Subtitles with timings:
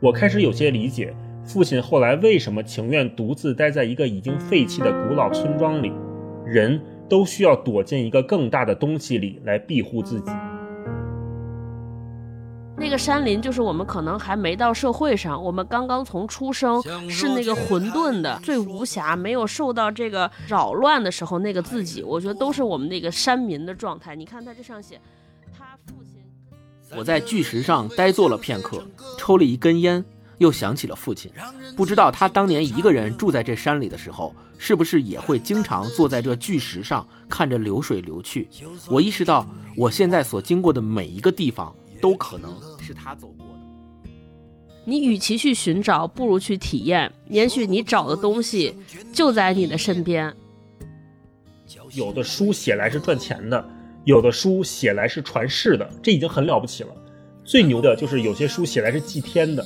[0.00, 1.12] 我开始有些理解
[1.44, 5.92] 父亲后来为什么情愿独自待在一个已经废弃的古老村庄里。
[6.46, 10.30] 人都需要躲进一个更大的东西里来庇护自己。
[12.76, 16.80] 那个山林就是我们可能还没到社会上，我们刚刚从出生，
[17.10, 24.14] 是那个混沌的、最无暇、没有受到这个扰乱的时候，那个自己，我觉得都是我们那个山民的状态。
[24.14, 24.98] 你看他这上写。
[26.96, 28.86] 我在巨石上呆坐了片刻，
[29.18, 30.04] 抽了一根烟，
[30.38, 31.30] 又想起了父亲。
[31.76, 38.48] 不知道他当年一个人住在这山里的时候，是不是也会经常坐在这巨石上，看着流水流去。
[38.88, 42.54] 我意识到，我现在所经过的每一个地方，都可能。
[42.80, 44.10] 是他走过的。
[44.86, 47.12] 你与其去寻找，不如去体验。
[47.28, 48.74] 也许你找的东西
[49.12, 50.34] 就在你的身边。
[51.92, 53.62] 有的书写来是赚钱的，
[54.08, 56.88] 有的书写来是传世的，这已经很了不起了。
[57.44, 59.62] 最牛的就是有些书写来是祭天的。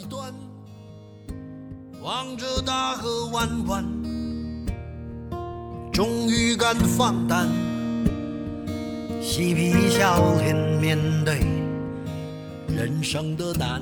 [2.03, 3.85] 望着大河弯弯，
[5.93, 7.47] 终于敢放胆，
[9.21, 11.39] 嬉皮笑脸面对。
[12.67, 13.81] 人生的难。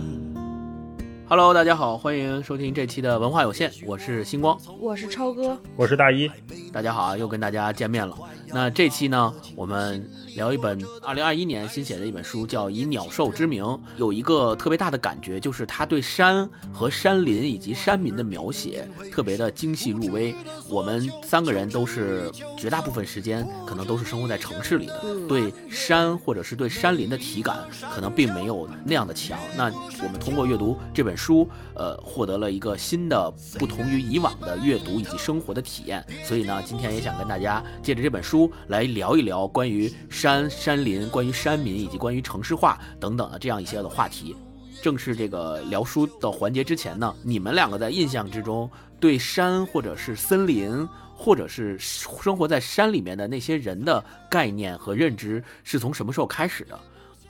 [1.27, 6.30] Hello，大家好，欢迎收听这期的文化有限，我是星光，我是超哥，我是大一，
[6.70, 8.14] 大家好，又跟大家见面了。
[8.48, 10.05] 那这期呢，我们
[10.36, 13.64] 聊一本二零二一年新写的一本书，叫《以鸟兽之名》。
[13.97, 20.34] 有一个特别大的感觉，就是他对山和山林以及山民的描写特别的精细入微。
[20.69, 27.58] 我们三个人都是绝大部分时间可能都是生活在城市里的，对山或者是对山林的体感
[27.95, 29.39] 可能并没有那样的强。
[29.56, 29.64] 那
[30.03, 31.48] 我们通过阅读这本书，
[31.81, 36.05] 呃，获得了一个新的、不同于以往的阅读以及生活的体验。
[36.25, 38.53] 所以呢，今天也想跟大家借着这本书。
[38.69, 44.36] 来聊一聊关于山山林、关于山民以及关于城市化等等的这样一些的话题。
[44.83, 50.86] 正是这个聊书的环节之前呢，你们两个在印象之中对山或者是森林，
[51.17, 56.79] 或者是生活在山里面的那些人的概念和认知是从什么时候开始的？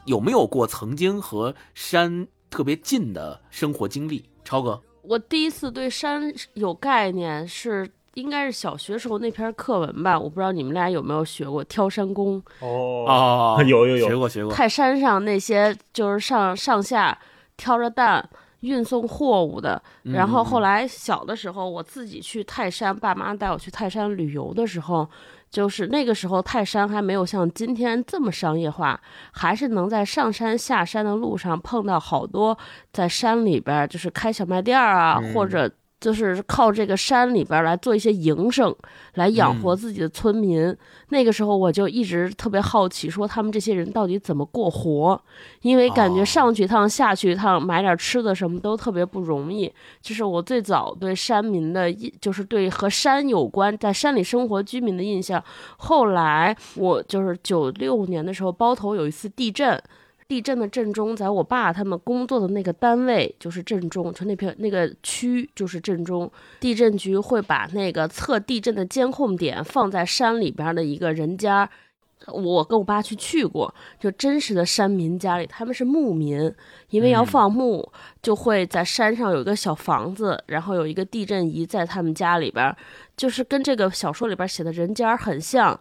[0.06, 4.24] 有没有过曾经和山特别近的生活经历？
[4.50, 7.88] 超哥，我第一次对山有概念是。
[8.14, 14.52] 应该是小学时候那篇课文吧，我不知道你们俩有没有学过挑山工哦 有有有学过学过。
[14.52, 17.16] 泰山上那些就是上上下
[17.56, 18.28] 挑着担
[18.60, 25.08] 运送货物的，然后后来小的时候我自己去泰山，爸妈带我去泰山旅游的时候，
[25.50, 29.00] 就是那个时候泰山还没有像今天这么商业化，
[29.32, 32.56] 还是能在上山下山的路上碰到好多
[32.92, 35.70] 在山里边就是开小卖店啊或者。
[36.00, 38.74] 就是靠这个山里边来做一些营生，
[39.14, 40.74] 来养活自己的村民。
[41.10, 45.20] 那个时候我就一直特别好奇，说他们这些人到底怎么过活？
[45.62, 49.70] 因为感觉上去一趟、下去一趟，买点吃的什么都特别不容易。
[50.00, 55.42] 就是我最早对山民的印，就是对和山有关，在山里生活居民的印象。
[55.76, 59.80] 后来我就是九六年的时候，包头有一次地震。
[60.30, 66.30] 地震的震中，在我爸他们工作的那个单位就是震中，就那片那个区就是震中。
[66.60, 71.68] 地震局会把那个测地震的监控点放在山里边的一个人家，
[72.28, 76.54] 我跟我爸去去过，就真实的山民家里，他们是牧民，
[76.90, 77.90] 因为要放牧，
[78.22, 82.72] 就会在山上有一个小房子，然后有一个地震仪在他们家里边，
[83.16, 85.80] 就是跟这个小说里边写的人家很像。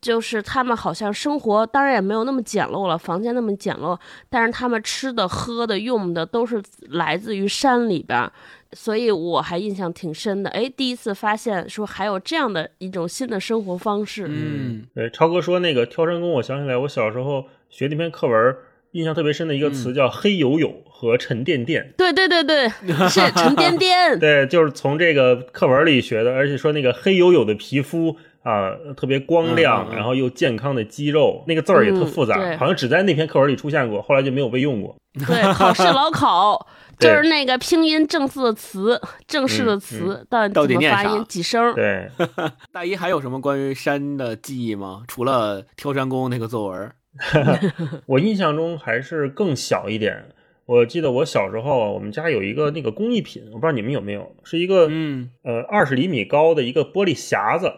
[0.00, 3.98] 就是他们好像生活，当然也没有那么简陋了，房间那么简陋，
[4.28, 8.30] 但是他们吃的、喝的、用的都是来自于山里边，
[8.72, 10.50] 所以我还印象挺深的。
[10.50, 14.26] 哎，第一次发现说还有这样的一种新的生活方式。
[14.28, 18.56] 嗯，对，超哥说那个挑山工，我想起来我小时候学那篇课文，
[18.92, 21.92] 印象特别深的一个词叫黑黝黝和沉甸甸。
[21.96, 22.68] 对对对对，
[23.08, 24.16] 是沉甸甸。
[24.20, 28.16] 对，就是从这个课文里学的，而且说那个黑黝黝的皮肤。
[28.46, 34.94] 啊，特别光亮，然后又健康的肌肉，那个字儿也特复杂，好像只在那篇课文里出现过，后来就没有被用过。
[35.26, 36.64] 对，考试老考，
[36.96, 41.74] 就是那个拼音正字的词，正式的词，到底怎么发音几声？
[41.74, 42.08] 对，
[42.70, 45.02] 大一还有什么关于山的记忆吗？
[45.08, 46.92] 除了挑山工那个作文，
[48.06, 50.26] 我印象中还是更小一点。
[50.66, 57.72] 我记得我小时候，我们家有一个那个工艺品，我不知道你们有没有，是一个嗯呃二十厘米高的一个玻璃匣子。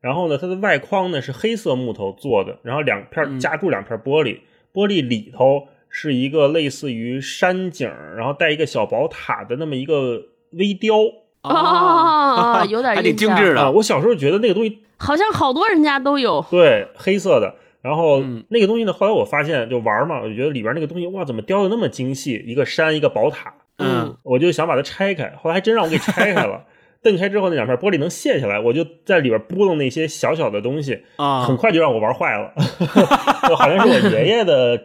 [0.00, 4.40] 然后呢，它的外框呢是黑色木头做的，然后两片夹住两片玻璃，
[4.72, 10.96] 玻璃里头是一个类似于山景，然后带一个小宝塔的那么一个微雕
[11.42, 13.70] 啊， 有点还挺精致的。
[13.72, 17.54] 我小时候觉得那个东西好像好多人家都有，对，黑色的。
[17.82, 22.42] 然后那个东西呢，后来我发现就玩嘛，我就觉得里边那个东西哇，怎么雕的那么精细？
[22.46, 23.54] 一个山，一个宝塔。
[23.82, 26.66] 嗯我就想把它拆开，后来还真让我给拆开了。
[27.02, 32.52] 蹬开之后，那两片玻璃能卸下来，我就在里边拨弄那些小小的东西，啊，很快就让我玩坏了。
[33.48, 34.78] 就好像是我爷爷的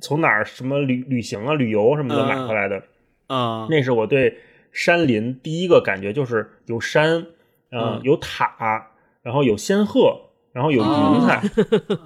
[0.00, 2.82] 从哪儿什么旅旅行啊、旅游什么的买回来的。
[3.26, 4.38] 啊，那是我对
[4.70, 7.26] 山林第一个感觉，就是有山，
[7.70, 8.90] 呃嗯，有塔，
[9.22, 10.20] 然后有仙鹤，
[10.52, 11.42] 然后有云彩。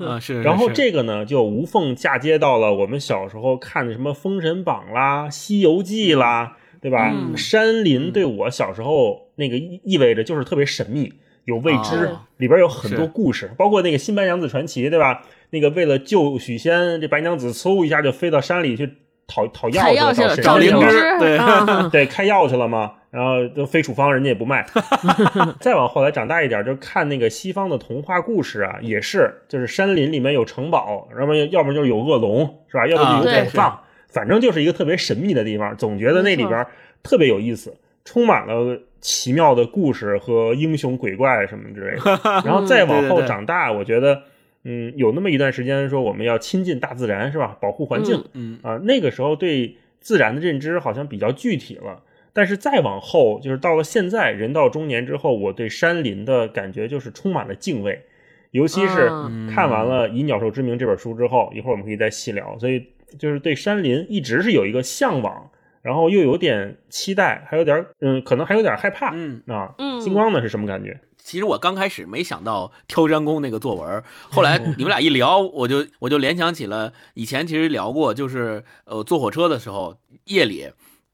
[0.07, 7.13] 啊 是，然后这个呢，就无缝嫁接到了我们小时候看的什么《封神榜》啦、《西游记》啦，对吧？
[7.13, 11.13] 嗯山林对我小时候那个意意味着就是特别神秘，
[11.45, 15.23] 有未知，哦里边有很多故事，包括那个《新白娘子传奇》，对吧？
[15.51, 18.89] 那个为了救许仙，这白娘子嗖一下就飞到山里去
[19.27, 24.65] 讨讨药去了，找灵灵芝芝，对啊 对，开药去了嘛，然后都非处方，人家也不卖。
[25.61, 32.87] 再往后来长大一点，就看那个西方的童话故事啊，也是，就是山林里面有城堡，要么要么就是有恶龙，是吧？
[32.87, 33.81] 要不啊就有对宝藏，
[34.11, 36.67] 反正就是一个特别神秘的地方，总觉得那里边
[37.03, 37.75] 特别有意思，
[38.05, 42.21] 充满了奇妙的故事和英雄鬼怪什么之类的。
[42.45, 44.23] 然后再往后对对对长大，我觉得。
[44.63, 47.57] 嗯，有那么一段时间说我们要亲近大自然，是吧？
[47.63, 52.03] 保护环境，嗯啊，那个时候对自然的认知好像比较具体了。
[52.35, 58.03] 但是再往后，就是到了现在，人到中年之后，我对山林的感觉就是充满了敬畏，
[58.51, 62.59] 尤其是嗯看完了《以鸟兽之名》这本书之后，一会儿我们可以再细聊。
[62.59, 62.87] 所以
[63.19, 65.51] 就是对山林一直是有一个向往，
[65.83, 69.13] 然后又有点期待，还有点嗯，可能还有点害怕。
[69.15, 69.43] 嗯。
[69.49, 71.01] 啊，嗯星光呢是什么感觉？
[71.23, 80.71] 其实我刚开始没想到挑山工那个作文，后来你们俩一聊，我就我就联想起了以前其实聊过，就是呃坐火车的时候夜里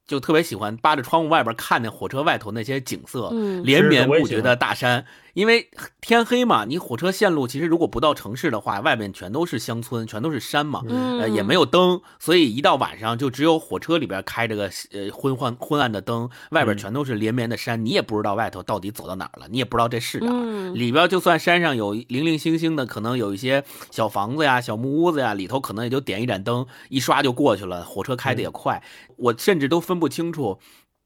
[0.06, 5.04] 就特别喜欢扒着窗户外边看那火车外头那些景色，嗯连绵不绝的大山。
[5.36, 5.68] 因为
[6.00, 20.32] 天黑嘛，你火车线路其实如果不到城市的话，外面全都是乡村，全都是山嘛，嗯，呃，也没有灯，所以一到晚上就只有火车里边开着个呃昏昏昏暗的灯，外边嗯全都是连绵的山，你也不知道外头到底走到哪儿了，你也不知道这是哪儿。
[20.32, 27.84] 嗯里边就算山上有零零星星的，可能有一些小房子呀、小木屋子呀，里头可能也就点一盏灯，一刷就过去了。
[27.84, 28.82] 火车开的也快，
[29.16, 30.58] 我甚至都分不清楚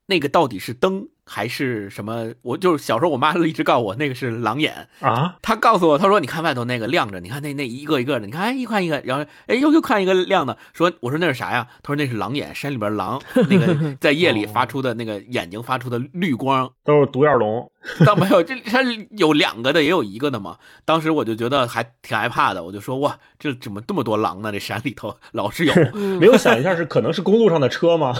[0.06, 2.32] 那个到底是灯还是什么。
[2.42, 4.88] 我就是小时候，我妈一直告诉我那个是狼眼。
[4.98, 11.68] 啊，她告诉我，她说你看外头那个亮着，你看那那一个一个的，你看哎一看一个，然后哎又又看一个亮的，说我说那是啥呀？
[11.82, 16.68] 她说那是狼眼，山里边狼 那个在夜里发出的那个眼睛发出的绿光。
[16.84, 17.70] 都是独眼龙。
[18.04, 18.82] 倒没有，这它
[19.12, 20.56] 有两个的，也有一个的嘛。
[20.84, 24.52] 当时我就觉得还挺害怕的，我就说哇，这怎么这么多狼呢？
[24.52, 25.72] 这山里头老是有。
[26.20, 28.14] 没有想一下是可能是公路上的车吗？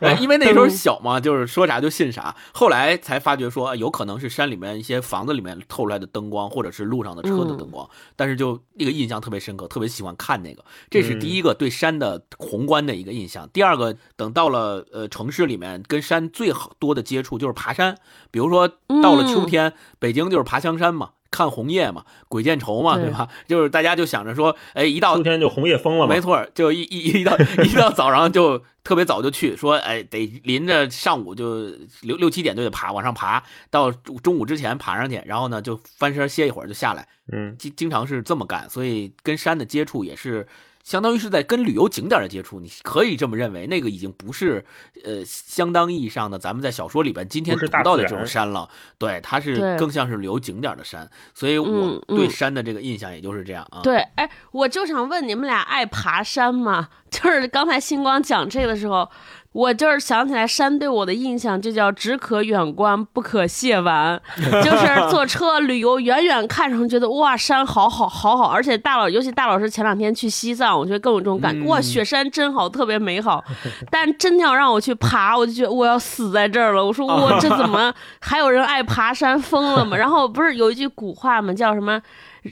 [0.00, 2.34] 哎因为那时候小嘛，就是说啥就信啥。
[2.52, 7.88] 后来才发觉说，哎有可能是山里面一些房子里面透出来的灯光，或者是路上的车的灯光。
[8.16, 10.64] 但是就那个印象特别深刻，特别喜欢看那个。
[10.90, 13.48] 这是第一个对山的宏观的一个印象。
[13.50, 17.98] 第二个，等到了呃城市里面，跟山最好多的接触就是爬山。
[18.30, 18.66] 比如说
[19.02, 21.10] 到了秋天，北京就是爬香山嘛。
[21.32, 23.26] 看红叶嘛，鬼见愁嘛，对对吧？
[23.48, 26.14] 就是大家就想着说，哎，一到秋天就红叶疯了嘛。
[26.14, 31.64] 没错，就一一一到一到早上就特别早就去，说哎得临着上午就
[32.02, 40.46] 六六七点就得爬往上爬，到中午之前爬上去，然后呢就翻身歇一会儿就下来，嗯，经经常是这么干，所以跟山的接触也是。
[40.82, 44.64] 相当于是在跟旅游景点的接触，你可以这么认为，那个已经不是，
[45.04, 48.68] 呃，相当意义上的咱们在小说里边今天读到的这种山了。
[48.98, 53.80] 对，它是更像是旅游景点的山，所以我对山的这个印象也就是这样啊。
[53.82, 56.88] 对，哎，我就想问你们俩爱爬山吗？
[57.12, 59.08] 就是刚才星光讲这个的时候，
[59.52, 64.18] 我就是想起来山对我的印象就叫只可远观不可亵玩，
[64.64, 73.44] 就是坐车旅游，远远看上去觉得哇山好好好好，而且大老尤其大老师前两天去西藏，我觉得更有这种感觉，哇嗯雪山真好，特别美好。
[73.90, 76.84] 但真的要让我去爬，我就觉得我要死在这儿了。
[76.84, 79.96] 我说我这怎么 还有人爱爬山疯了吗？
[79.96, 81.52] 然后不是有一句古话吗？
[81.52, 82.00] 叫什么？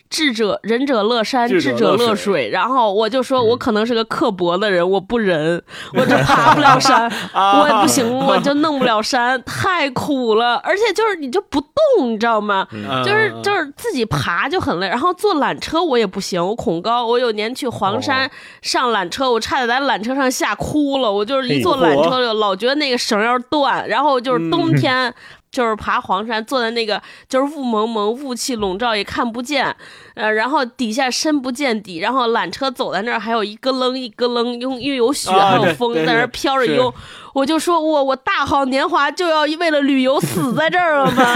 [0.09, 2.49] 智者仁者乐山，智者乐水。
[2.51, 5.63] 然后我就说，我可能是个刻薄的人，我不仁，
[5.95, 10.57] 我这爬不了山， 我也不行，我就弄不了山， 太苦了。
[10.57, 12.67] 而且就是你就不动，你知道吗？
[12.73, 17.05] 嗯就是就是自己爬就很累，然后坐缆车我也不行，我恐高。
[17.05, 18.31] 我有年去黄山哦
[18.63, 21.11] 上缆车，我差点在缆车上吓哭了。
[21.11, 25.13] 我就是一坐缆车就老觉得那个绳要断，然后就是冬天。
[25.53, 29.75] 就是爬黄山，坐在那个就是雾蒙蒙、雾气笼罩，也看不见，
[30.15, 36.95] 呃，然后底下深不见底，然后缆车走在那儿，还有一咯楞一咯楞，因因为有雪啊还有风在那飘着是悠，
[37.35, 41.35] 我就说我我大好年华就要为了旅游死在这儿了吗？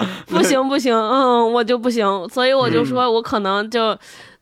[0.26, 2.86] 不行不行，嗯，我就不行，所以我就嗯。
[2.86, 3.96] 说我可能就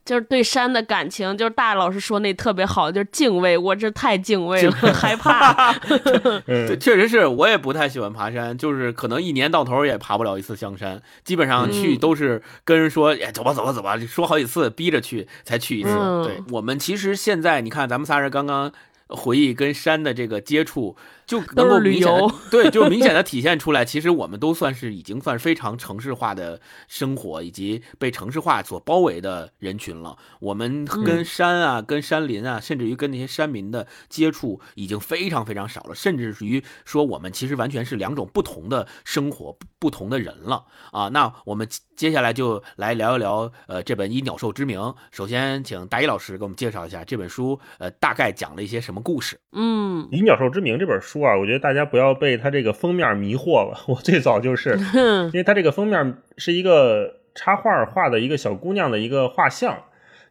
[0.04, 5.72] 就是对山的感情，就是大老师说那特别好，就是敬畏，我这太敬畏了，害怕。
[6.46, 15.90] 嗯对，确实是我也不太喜欢爬山，就是可能一年到头也爬不了一次香山，基本上去嗯都是跟人说，哎，走吧走吧走吧，说好几次，逼着去才去一次。
[15.90, 18.72] 嗯对我们其实现在你看，咱们仨人刚刚
[19.08, 20.96] 回忆跟山的这个接触，
[21.26, 30.16] 就能够旅游对，就明显的体现出来，其实我们都算是已经算非常城市化的生活，以及被城市化所包围的人群了。
[30.40, 41.08] 我们跟山啊、跟山林啊，甚至于跟那些山民的接触已经非常非常少了，甚至于说我们其实完全是两种不同的生活、不不同的人了啊。
[41.08, 41.66] 那我们
[41.96, 44.78] 接下来就来聊一聊呃这本《以鸟兽之名》。
[45.10, 49.38] 首先，请大一老师给我们介绍一下这本书，呃，大概讲了一些什么故事。
[49.52, 53.78] 嗯以鸟兽之名这本书啊，我觉得大家不要被它这个封面迷惑了。
[53.88, 54.78] 我最早就是
[55.26, 59.76] 因为它这个封面是一个插画画的一个小姑娘的一个画像，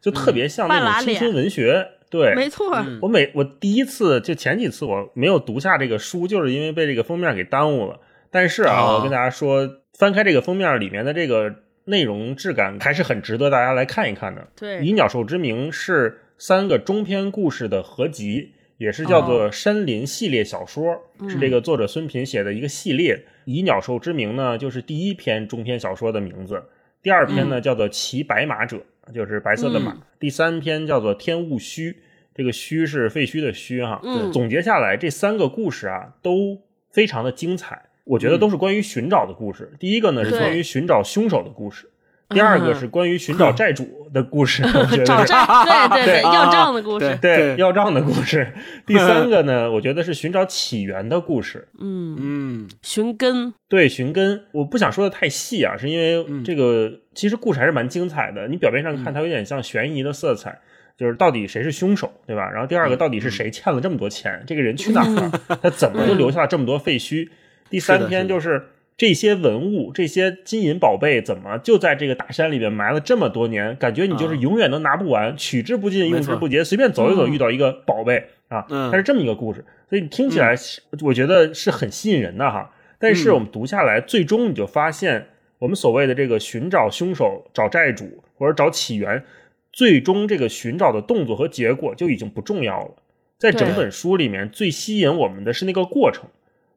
[0.00, 1.88] 就特别像那种青春文学。
[2.10, 7.98] 对，没错，嗯我每我第一次就前几次我没有读下这个书，就是因为被这个封面给耽误了。
[8.30, 11.52] 但是啊，哦我跟大家说，翻开这个封面里面的这个
[11.86, 14.42] 内容质感还是很值得大家来看一看的。
[14.54, 18.52] 《对以鸟兽之名》是三个中篇故事的合集，
[18.84, 20.94] 也是叫做山林系列小说，
[21.28, 23.18] 是这个作者孙平写的一个系列。
[23.46, 26.62] 以鸟兽之名呢，就是第一篇中篇小说的名字。
[27.02, 28.80] 第二篇呢叫做骑白马者，
[29.14, 29.92] 就是白色的马。
[29.92, 31.96] 嗯第三篇叫做天雾虚，
[32.34, 34.00] 这个虚是废墟的虚哈。
[34.04, 36.58] 嗯总结下来，这三个故事啊都
[36.90, 39.72] 非常的精彩，我觉得都是关于寻找的故事。
[39.78, 41.90] 第一个呢是关于寻找凶手的故事，
[42.30, 45.36] 第二个嗯是关于寻找债主的故事， 我觉得找债，
[45.94, 48.52] 对对对，啊要账的故事，对对要账的故事。
[48.86, 51.68] 第三个呢， 我觉得是寻找起源的故事。
[51.78, 58.48] 嗯，嗯寻根，对，寻根，我不想说的太细啊，是因为嗯这个、其实故事还是蛮精彩的。
[58.48, 60.58] 你表面上看它有点像悬疑的色彩，
[60.96, 62.50] 就是到底谁是凶手，对吧？
[62.50, 64.42] 然后第二个，嗯到底是谁欠了这么多钱？
[64.46, 65.58] 这个人去哪儿了？
[65.62, 67.28] 他怎么就留下了这么多废墟？
[67.70, 68.62] 第三是的是的篇就是
[68.96, 73.74] 这些文物、这些金银宝贝怎么就在这个大山里面埋了这么多年？
[73.76, 79.64] 感觉你就是啊永远都拿不完，取之不尽，用之不竭，随便走一走嗯遇到一个宝贝啊，嗯它是这么一个故事。
[79.90, 82.70] 所以你听起来是，我觉得是很吸引人的哈。
[82.98, 85.26] 但是嗯我们读下来，最终你就发现，
[85.58, 89.24] 我们所谓的这个寻找凶手、找债主或者找起源，
[89.72, 92.92] 最终这个寻找的动作和结果就已经不重要了。
[93.38, 96.24] 在整本书里面，最吸引我们的是那个过程。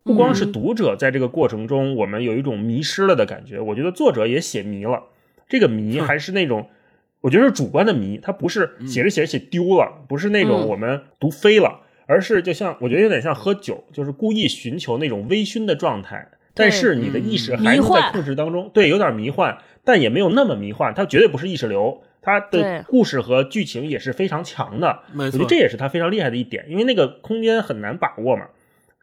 [0.08, 0.52] 不光是嗯。
[0.54, 3.60] 读者在这个过程中，我们有一种迷失了的感觉。
[3.60, 5.04] 我觉得作者也写迷了，
[5.48, 6.70] 这个迷还是那种，
[7.22, 10.68] 我觉得是主观的迷，它不是写着写着写丢了，不是那种嗯。
[10.70, 22.02] 我们读飞了，而是就像我觉得有点像喝酒，就是故意寻求那种微醺的状态，但是你的意识还是在控制当中，对，有点迷幻，但也没有那么迷幻，它绝对不是意识流。
[22.20, 28.48] 它的故事和剧情也是非常强的，我觉得这也是它非常厉害的一点，因为那个空间很难把握嘛，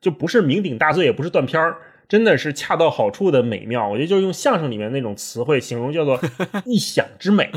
[0.05, 3.89] 就不是酩酊大醉，也不是断片儿，真的是恰到好处的美妙。
[3.89, 6.21] 我觉得就是用相声里面那种词汇形容，叫做
[6.67, 7.51] 一想之美，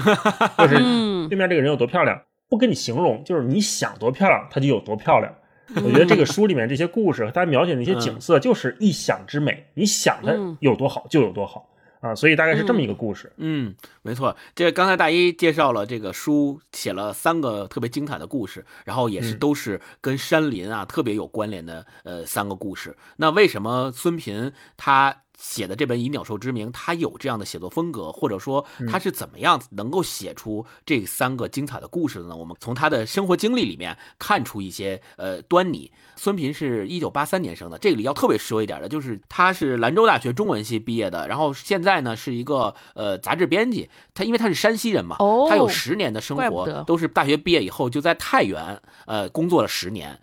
[0.58, 5.34] 就是嗯对面这个人有多漂亮，不跟你形容，就是你想多漂亮，他就有多漂亮。
[5.76, 11.68] 我觉得这个书里面这些故事和他描写的那些景色，就是一想之美，你想它嗯有多好就有多好
[12.00, 13.32] 啊，所以大概是这么一个故事。
[13.38, 14.36] 嗯，没错。
[14.56, 22.96] 这刚才大一介绍了这个书，写了三个特别精彩的故事，然后也是嗯都是跟山林啊特别有关联的呃三个故事。
[23.18, 32.36] 那为什么孙平他写的这本《以鸟兽之名》，他有这样的写作风格，或者说他是怎么样能够写出这三个精彩的故事的呢？
[32.36, 35.92] 我们从他的生活经历里面看出一些呃端倪。
[36.16, 43.88] 孙平是一九八三年生的，这里要特别说一点的，就是他是兰州大学中文系毕业的，然后现在呢是一个呃杂志编辑。
[44.16, 50.20] 他因为他是山西人嘛，哦他有十年的生活都是大学毕业以后就在太原呃工作了十年。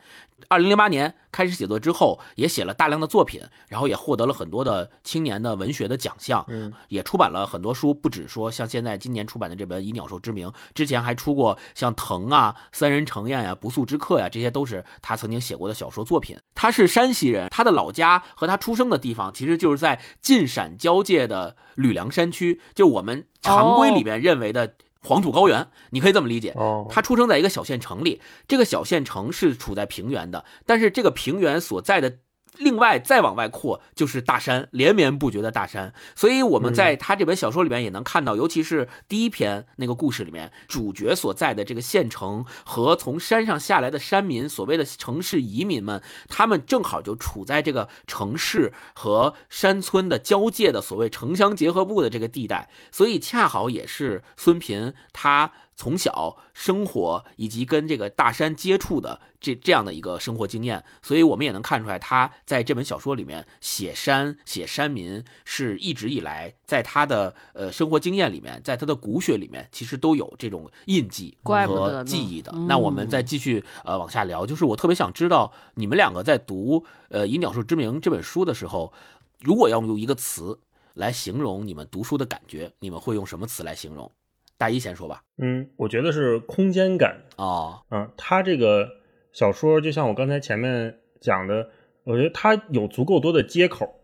[0.48, 16.36] 二零零八年开始写作之后，也写了大量的作品，然后也获得了很多的青年的文学的奖项，嗯，也出版了很多书，不止说像现在今年出版的这本《以鸟兽之名》，之前还出过像《藤》啊、《三人成宴》呀、《不速之客》呀，这些都是他曾经写过的小说作品。
[16.54, 24.74] 他是山西人，他的老家和他出生的地方其实就是在晋陕交界的吕梁山区，就我们常规里面认为的
[25.04, 26.52] 黄土高原，你可以这么理解。
[26.56, 32.18] 哦，他出生在一个小县城里，这个小县城是处在平原的，但是这个平原所在的。
[32.58, 72.52] 另外再往外扩就是大山，连绵不绝的大山，所以我们在他这本小说里面也能看到，尤其是第一篇那个故事里面，主角所在的这个县城和从山上下来的山民，所谓的城市移民们，他们正好就处在这个城市和山村的交界的所谓城乡结合部的这个地带，所以恰好也是孙平他从小生活以及跟这个大山接触的这这样的一个生活经验，所以我们也能看出来，他在这本小说里面写山、写山民，是一直以来在他的呃生活经验里面，在他的骨血里面，其实都有这种印记和记忆的。
[72.68, 78.92] 那我们再继续呃往下聊，就是我特别想知道你们两个在读呃《以鸟兽之名》这本书的时候，
[79.40, 80.58] 如果要用一个词
[80.94, 84.10] 来形容你们读书的感觉，你们会用什么词来形容？
[84.56, 85.22] 大一先说吧。
[85.38, 87.82] 嗯，我觉得是空间感啊。
[87.90, 88.88] 嗯，他这个
[89.32, 91.68] 小说就像我刚才前面讲的，
[92.04, 94.00] 我觉得它有足够多的接口。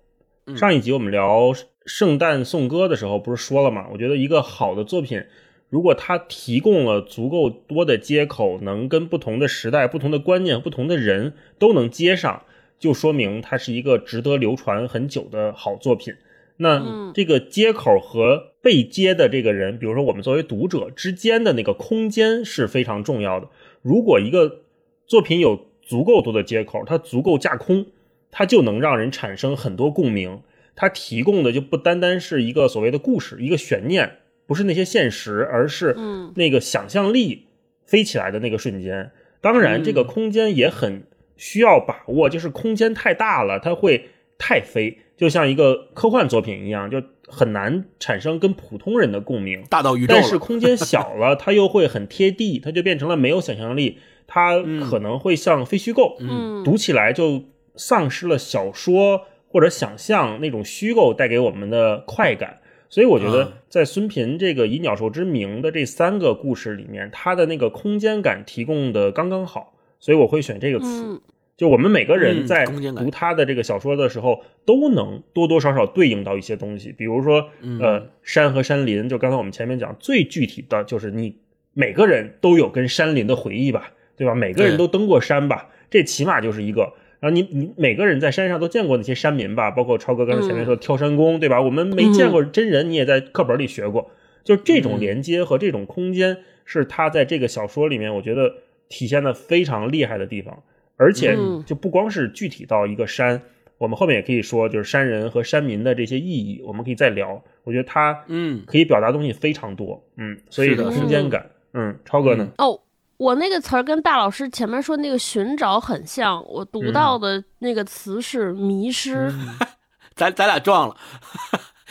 [0.56, 1.52] 上一集我们聊
[1.86, 3.86] 圣诞颂歌的时候，不是说了吗？
[3.92, 5.22] 我觉得一个好的作品，
[5.68, 12.42] 如果它提供了足够多的接口，能跟不同的时代、不同的观念、不同的人都能接上，
[12.80, 16.14] 就说明它是一个值得流传很久的好作品。
[16.62, 23.48] 那这个接口和被接的这个人，比如说我们作为读者之间的那个空间是非常重要的。
[23.80, 24.60] 如果一个
[25.06, 27.86] 作品有足够多的接口，它足够架空，
[28.30, 30.42] 它就能让人产生很多共鸣。
[30.76, 35.96] 它提供的就不单单是一个所谓的故事，一个悬念，不是那些现实，而是
[36.36, 37.46] 那个想象力
[37.86, 39.10] 飞起来的那个瞬间。
[39.40, 41.04] 当然，这个空间也很
[41.38, 44.98] 需要把握，就是空间太大了，它会太飞。
[45.20, 49.62] 就像一个科幻作品一样，就很难产生跟普通人的共鸣。
[49.68, 53.98] 大到宇宙，但是空间小了，它又会很贴地，它就变成了没有想象力。
[54.26, 57.44] 它可能会像非虚构，嗯，读起来就
[57.76, 62.60] 丧失了小说或者想象那种虚构带给我们的快感。
[62.88, 71.20] 所以我觉得，在孙平这个以鸟兽之名的这三个故事里面，它的那个空间感提供的刚刚好，所以我会选这个词。
[71.60, 77.50] 就我们每个人在读他的这个小说的时候，都能多多少少对应到一些东西，比如说，
[77.82, 79.06] 呃，山和山林。
[79.10, 81.36] 就刚才我们前面讲，最具体的就是你
[81.74, 84.34] 每个人都有跟山林的回忆吧，对吧？
[84.34, 86.94] 每个人都登过山吧，这起码就是一个。
[87.20, 91.60] 然后你你每个人在山上都见过那些山民吧，包括超哥刚才前面说挑山工，对吧？
[91.60, 94.10] 我们没见过真人，你也在课本里学过。
[94.44, 98.54] 就这种连接和这种空间，是他在这个小说里面，我觉得
[98.88, 100.62] 体现的非常厉害的地方。
[101.00, 101.34] 而且
[101.64, 103.40] 就不光是具体到一个山，
[103.78, 107.42] 我们后面也可以说，就是山人和山民的这些意义，我们可以再聊。
[107.64, 112.46] 我觉得它嗯可以表达东西非常多，嗯，所以空间感，嗯，超哥呢？
[112.58, 112.78] 哦，
[113.16, 119.32] 我那个词儿跟大老师前面说那个寻找很像，我读到的那个词是迷失，
[120.14, 120.96] 咱咱俩撞了。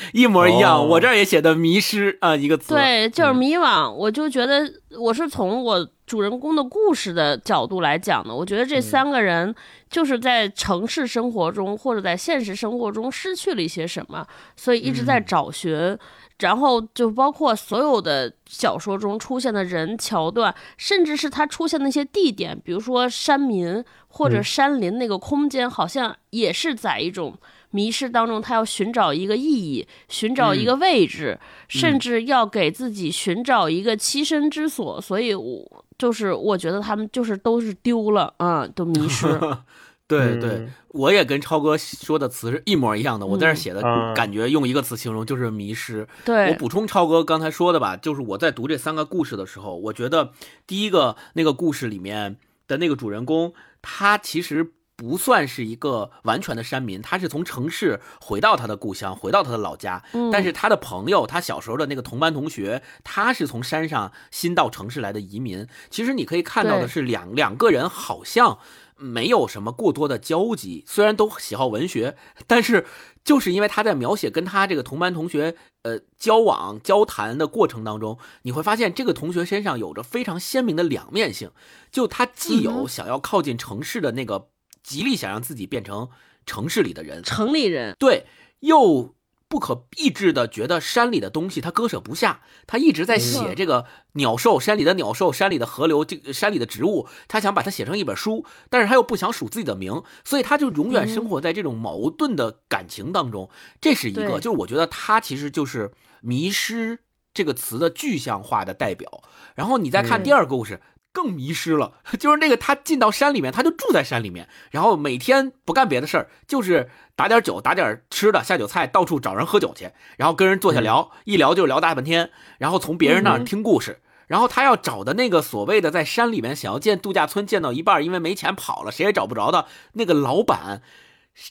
[0.14, 2.74] 一模一样，我这儿也写的迷失啊，一个词。
[2.74, 3.92] 对，就是迷惘。
[3.92, 8.34] 我就觉得我是从我主人公的故事的角度来讲的。
[8.34, 9.54] 我觉得这三个人
[9.90, 15.98] 就是在城市生活中或者在现实生活中失去了一些什么，所以一直在找寻。
[16.40, 27.38] 然后就包括所有的小说中出现的人桥段，甚至是他出现那些地点，比如说山民或者山林那个空间，好像也是在一种。
[27.72, 35.00] 迷失当中，他要寻找一个意义，寻找一个位置，甚至要给自己寻找一个栖身之所。
[35.00, 39.28] 所以，我就是我觉得他们就是都是丢了啊，都迷失。
[40.08, 43.28] 对对，我也跟超哥说的词是一模一样的。
[43.28, 43.82] 我在这写的
[44.16, 46.08] 感觉，用一个词形容就是迷失。
[46.26, 50.32] 对我补充超哥刚才说的吧，就是我在读这三个故事的时候，我觉得
[50.66, 53.54] 第一个那个故事里面的那个主人公，
[53.84, 54.74] 他其实。
[55.00, 60.04] 不算是一个完全的山民，他是从城市回到他的故乡，回到他的老家。
[60.30, 65.66] 但是他的朋友，他小时候的那个同班同学，他是从山上新到城市来的移民。
[65.90, 68.60] 其实你可以看到的是，两两个人好像
[68.98, 70.84] 没有什么过多的交集。
[70.86, 72.86] 虽然都喜好文学， 但是
[73.24, 81.52] 就是因为他在描写跟他这个同班同学呃交往交谈的过程当中，你会发现这个同学身上有着非常鲜明的两面性。
[81.90, 84.50] 就他既有想要靠近城市的那个。
[84.90, 86.10] 极力想让自己变成
[86.48, 88.26] 城市里的人，城里人对，
[88.62, 89.14] 又
[89.48, 103.48] 不可抑制的觉得山里的东西他割舍不下，他一直在写这个鸟兽，山里的鸟兽，山里的河流，这山里的植物，他想把它写成一本书，但是他又不想署自己的名，所以他就永远生活在这种矛盾的感情当中。
[103.80, 106.98] 这是一个，就是我觉得他其实就是迷失
[107.32, 109.24] 这个词的具象化的代表。
[109.54, 110.82] 然后你再看第二个故事。
[111.12, 130.82] 更迷失了， 就是那个他进到山里面，他就住在山里面，然后每天不干别的事儿，就是打点酒，打点吃的，下酒菜，到处找人喝酒去，然后跟人坐下聊，一聊就聊大半天，然后从别人那儿听故事，然后他要找的那个所谓的在山里面想要建度假村，建到一半因为没钱跑了，谁也找不着的那个老板。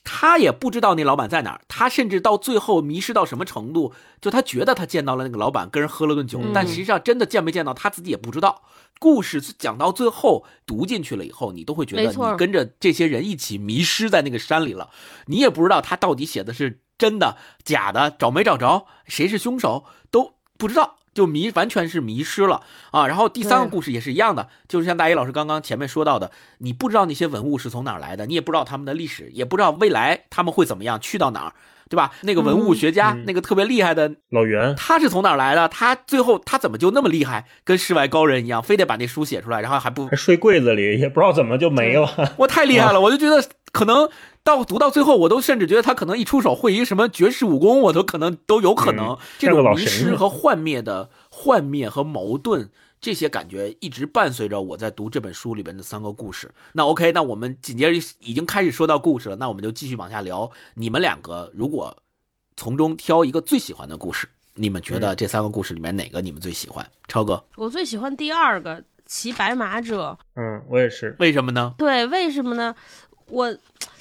[0.04, 8.62] 他也不知道那老板在哪儿，他甚至到最后迷失到什么程度，就他觉得他见到了那个老板，跟人喝了顿酒，嗯但实际上真的见没见到他自己也不知道。
[9.00, 14.90] 故事讲到最后，读进去了以后，你都会觉得你跟着这些人一起迷失在那个山里了，
[15.26, 20.97] 你也不知道他到底写的是真的假的，找没找着，谁是凶手都不知道。
[21.18, 23.08] 就迷完全是迷失了啊！
[23.08, 31.52] 然后第三个故事也是一样的，就是像大一老师刚刚前面说到的，你不知道那些文物是从哪儿来的，你也不知道他们的历史，也不知道未来他们会怎么样，去到哪儿，
[31.90, 32.12] 对吧？
[32.20, 35.68] 那个文物学家，嗯那个特别厉害的，老袁，他是从哪儿来的？
[35.68, 42.34] 他最后他怎么就那么厉害，跟世外高人一样，非得把那书写出来，然后还不还睡柜子里，也不知道怎么就没了。
[42.36, 44.08] 我太厉害了， 我就觉得可能
[44.48, 49.08] 到读到最后，我都甚至觉得他可能一出手会一个什么绝世武功，我都可能都有可能。
[49.08, 52.70] 嗯这种迷失和幻灭的幻灭和矛盾。
[53.00, 56.50] 这些感觉一直伴随着我在读这本书里边的三个故事。
[56.72, 60.50] 那 OK，那我们紧接着已经开始说到故事了，那我们就继续往下聊。
[60.74, 61.96] 你们两个如果
[62.56, 66.84] 从中挑一个最喜欢的故事，你们觉得这三个故事里面哪个你们最喜欢？
[67.06, 70.18] 超哥，我最喜欢第二个骑白马者。
[70.34, 71.14] 嗯，我也是。
[71.20, 71.74] 为什么呢？
[71.78, 72.74] 对，为什么呢？
[73.30, 73.56] 我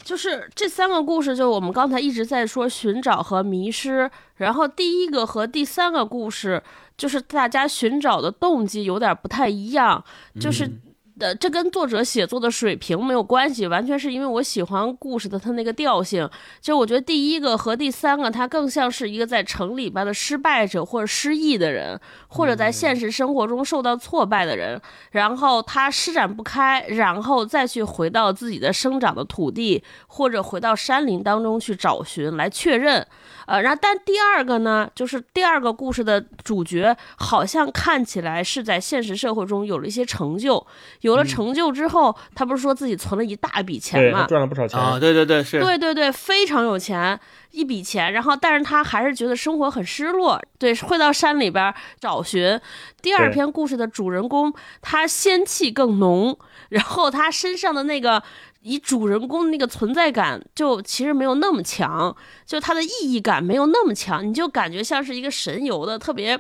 [0.07, 6.63] 就是这三个故事，就我们刚才一直在说寻找和迷失，然后第一个和第三个故事，
[6.95, 10.01] 就是大家寻找的动机有点不太一样，
[10.39, 10.71] 就是。
[11.19, 16.29] 嗯呃，这跟作者写作的水平没有关系，完全是因为我喜欢故事的它那个调性。
[16.61, 24.79] 就我觉得第一个和第三个，它更像是一个在城里边的失败者或者失意的人，或者在现实生活中受到挫败的人，
[25.11, 33.05] 然后他施展不开，然后再去回到自己的生长的土地，或者回到山林当中去找寻来确认。
[33.47, 40.67] 呃，然后但第二个呢，就是第二个故事的主角好像看起来是在现实社会中有了一些成就，
[41.07, 44.77] 有了成就之后，他不是说自己存了一大笔钱嘛，赚了不少钱。
[44.77, 47.17] 啊，对对对，是，对对对，非常有钱，
[47.51, 52.59] 一笔钱，然后但是他还是觉得生活很失落，对，会到山里边找寻。
[53.01, 56.37] 第二篇故事的主人公，他仙气更浓，
[56.69, 58.21] 然后他身上的那个
[58.63, 62.13] 以主人公的那个存在感，就其实没有那么强，
[62.45, 66.37] 就他的意义感没有那么强，你就感觉像是一个神游的特别。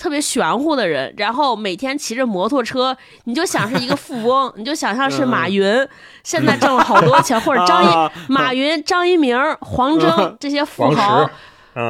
[0.00, 5.86] 特别玄乎的人，然后每天骑着摩托车，你就想是一个富翁，你就想象是马云，
[6.24, 11.28] 现在挣了好多钱，或者张一、 啊马云、张一鸣、黄峥这些富豪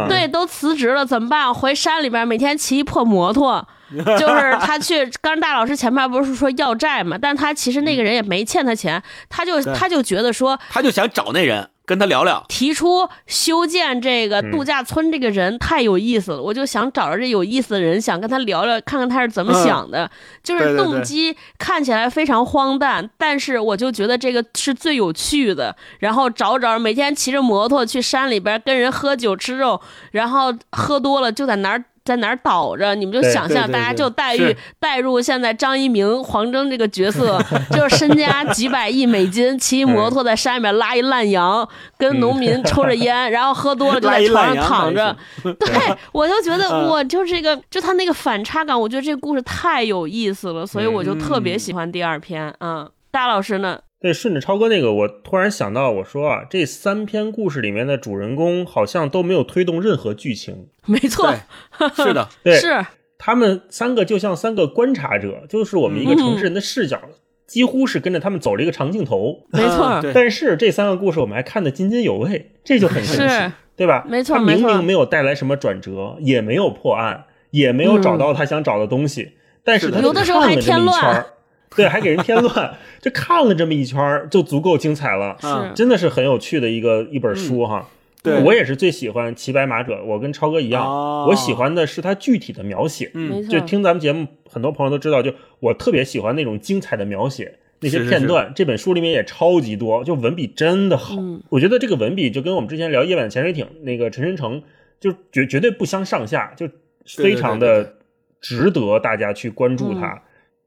[0.08, 1.54] 对，都辞职了，怎么办？
[1.54, 3.64] 回山里边每天骑一破摩托，
[4.18, 5.08] 就是他去。
[5.22, 12.44] 刚大老师前面不是说要债嘛，但他其实那个人也没欠他钱，他就他就觉得说他就想找那人跟他聊聊。
[12.48, 20.09] 提出修建这个嗯度假村这个人太有意思了，我就想找着这有意思的人，想跟他聊聊，看看他是怎么想的。
[20.40, 25.74] 就是动机看起来非常荒诞，但是我就觉得这个是最有趣的。
[25.98, 29.81] 然后找找，每天骑着摩托去山里边跟人喝酒吃肉，
[30.12, 31.85] 然后喝多了就在哪儿。
[32.04, 37.38] 在哪儿倒着，你们就想象，大家就带入是带入现在张一鸣、黄峥这个角色，
[37.70, 45.16] 就是身家几百亿美金，骑摩托在山里面拉一烂羊，跟农民抽着烟，然后喝多了就在床上躺着。
[45.42, 52.52] 对，我就觉得嗯我就是这个，就他那个反差感，我觉得这个故事太有意思了，所以我就特别喜欢第二篇。
[52.60, 53.78] 嗯，大老师呢？
[54.00, 61.32] 对，顺着超哥那个，我突然想到，我说啊，这三篇故事里面的主人公好像都没有推动任何剧情， 没错，
[61.94, 62.84] 是的，对是
[63.18, 66.98] 他们三个就像三个观察者，就是我们一个城市人的视角，
[67.46, 69.46] 几乎是跟着他们走了一个长镜头。
[69.52, 74.06] 没错嗯，但是这三个故事我们还看得津津有味，这就很神奇，对吧？
[74.08, 79.32] 没错他明没错明没有带来什么转折，也没有破案，也没有找到他想找的东西，
[79.62, 81.26] 但是他有的时候还看了这么添乱一圈儿，
[81.76, 85.37] 对，还给人添乱，就看了这么一圈儿就足够精彩了。
[85.42, 87.88] 嗯是，真的是很有趣的一个一本书哈。
[88.22, 93.11] 对我也是最喜欢《骑白马者》，我跟超哥一样，哦我喜欢的是他具体的描写。
[93.14, 101.14] 嗯，就听咱们节目，很多朋友都知道，就我特别喜欢那种精彩的描写，那些是是片段，这本书里面也超级多，就文笔真的好。
[101.18, 104.62] 嗯我觉得这个文笔就跟我们之前聊《夜晚潜水艇》那个陈申成，
[105.00, 106.68] 就绝绝对不相上下，就
[107.06, 107.94] 非常的
[108.42, 110.09] 值得大家去关注他。
[110.09, 110.20] 嗯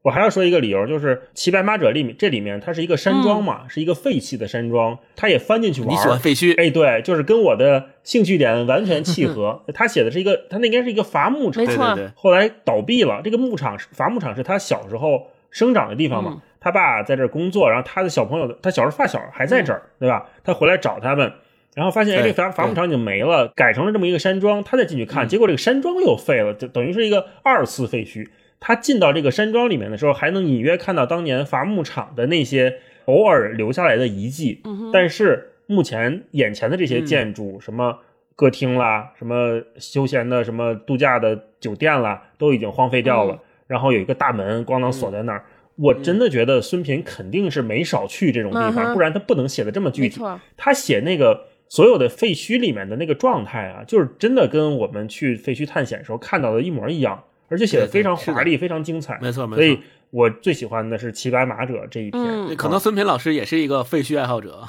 [0.04, 5.92] 我还要说一个理由，就是《骑白马者》里面这里面它是一个山庄嗯嘛，是一个废弃的山庄，他也翻进去玩儿。
[5.92, 6.54] 你喜欢废墟？
[6.58, 9.64] 哎，对，就是跟我的兴趣点完全契合。
[9.72, 13.22] 他写的是一个，他那应该是一个伐木场没，错对对对，后来倒闭了。
[13.24, 16.32] 这个牧场是伐木场，是他小时候生长的地方嘛。
[16.34, 20.30] 嗯他爸在这儿工作，然后他的小朋友，他小时候发小还在这儿，对吧？
[20.42, 21.30] 他回来找他们，
[21.74, 24.64] 然后发现哎，这伐伐木场已经没了，改成了这么一个山庄。
[24.64, 28.26] 他再进去看，嗯结果这个山庄又废了，就等于是一个二次废墟。
[28.66, 37.98] 他进到这个山庄里面的时候，还能隐约看到当年伐木场的那些偶尔留下来的遗迹，嗯，但是目前眼前的这些建筑，什么
[38.34, 43.38] 歌厅啦，什么休闲的、什么度假的酒店啦，都已经荒废掉了。
[43.66, 45.44] 然后有一个大门咣当锁在那儿。
[45.76, 50.22] 我真的觉得孙平肯定是没少去这种地方，不然他不能写的这么具体。
[50.56, 59.18] 他写那个所有的废墟里面的那个状态啊，就是真的跟我们去废墟探险时候看到的一模一样，而且写的非常华丽，非常精彩。
[59.20, 59.62] 没错，没错。
[59.62, 59.80] 所以。
[60.10, 64.62] 我最喜欢的是《骑白马者》这一篇，可能孙平老师也是一个废墟爱好者，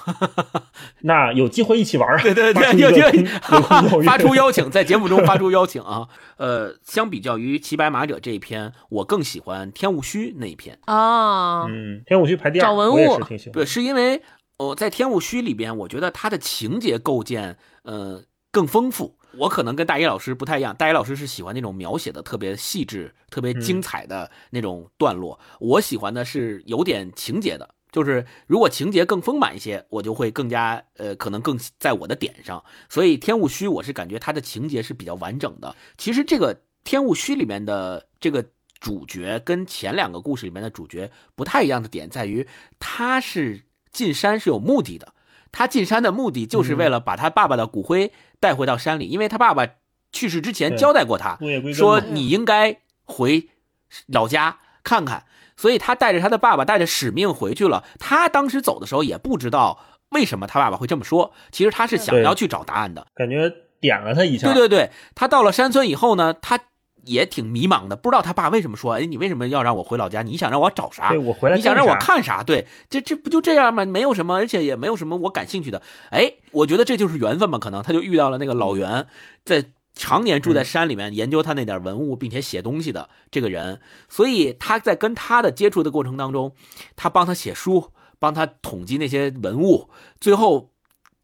[1.02, 2.20] 那有机会一起玩啊！
[2.24, 3.24] 对对对，有机会
[4.02, 6.08] 发出邀请，在节目中发出邀请啊！
[6.38, 11.66] 呃，相比较于《骑白马者》这一篇，我更喜欢《天雾虚》那一篇啊。
[11.66, 13.54] 嗯，《天雾虚》排第二，找文物挺喜欢。
[13.54, 14.24] 对，是因为
[14.58, 19.16] 我在《天雾虚》里边，我觉得它的情节构建，呃，更丰富。
[19.38, 32.64] 我可能跟大一老师不太一样，大一老师是喜欢那种描写的特别细致、特别精彩的那种段落，我喜欢的是有点情节的，就是如果情节更丰满一些，我就会更加呃，可能更在我的点上。
[32.90, 35.76] 所以《天雾虚》我是感觉它的情节是比较完整的。
[35.98, 38.46] 其实这个《天雾虚》里面的这个
[38.80, 42.48] 主角跟前两个故事里面的主角不太一样的点在于，
[42.80, 45.14] 他是进山是有目的的。
[45.52, 49.68] 他进山的目的就是为了把他爸爸的骨灰带回到山里，因为他爸爸
[50.12, 51.38] 去世之前交代过他，
[51.74, 53.50] 说你应该回
[54.08, 55.26] 老家看看，
[55.58, 57.84] 所以他带着他的爸爸带着使命回去了。
[58.00, 64.52] 他当时走的时候也不知道为什么他爸爸会这么说，其实他是想要去找答案的，感觉点了他一下。
[64.52, 66.60] 对对对，他到了山村以后呢，他。
[67.06, 70.22] 也挺迷茫的，不知道他爸为什么说：“哎，你为什么要让我回老家？
[70.22, 71.14] 你想让我找啥？
[71.14, 72.44] 我回来你想让我看啥？
[72.44, 73.86] 对，这这不就这样吗？
[73.86, 75.82] 没有什么，而且也没有什么我感兴趣的。
[76.10, 79.08] 哎，我觉得这就是缘分嘛，可能他就遇到了那个老袁，
[79.44, 83.80] 在常年住在山里面研究他那点文物，并且写东西的这个人。
[84.10, 86.54] 所以他在跟他的接触的过程当中，
[86.96, 89.90] 他帮他写书，帮他统计那些文物，
[90.20, 90.72] 最后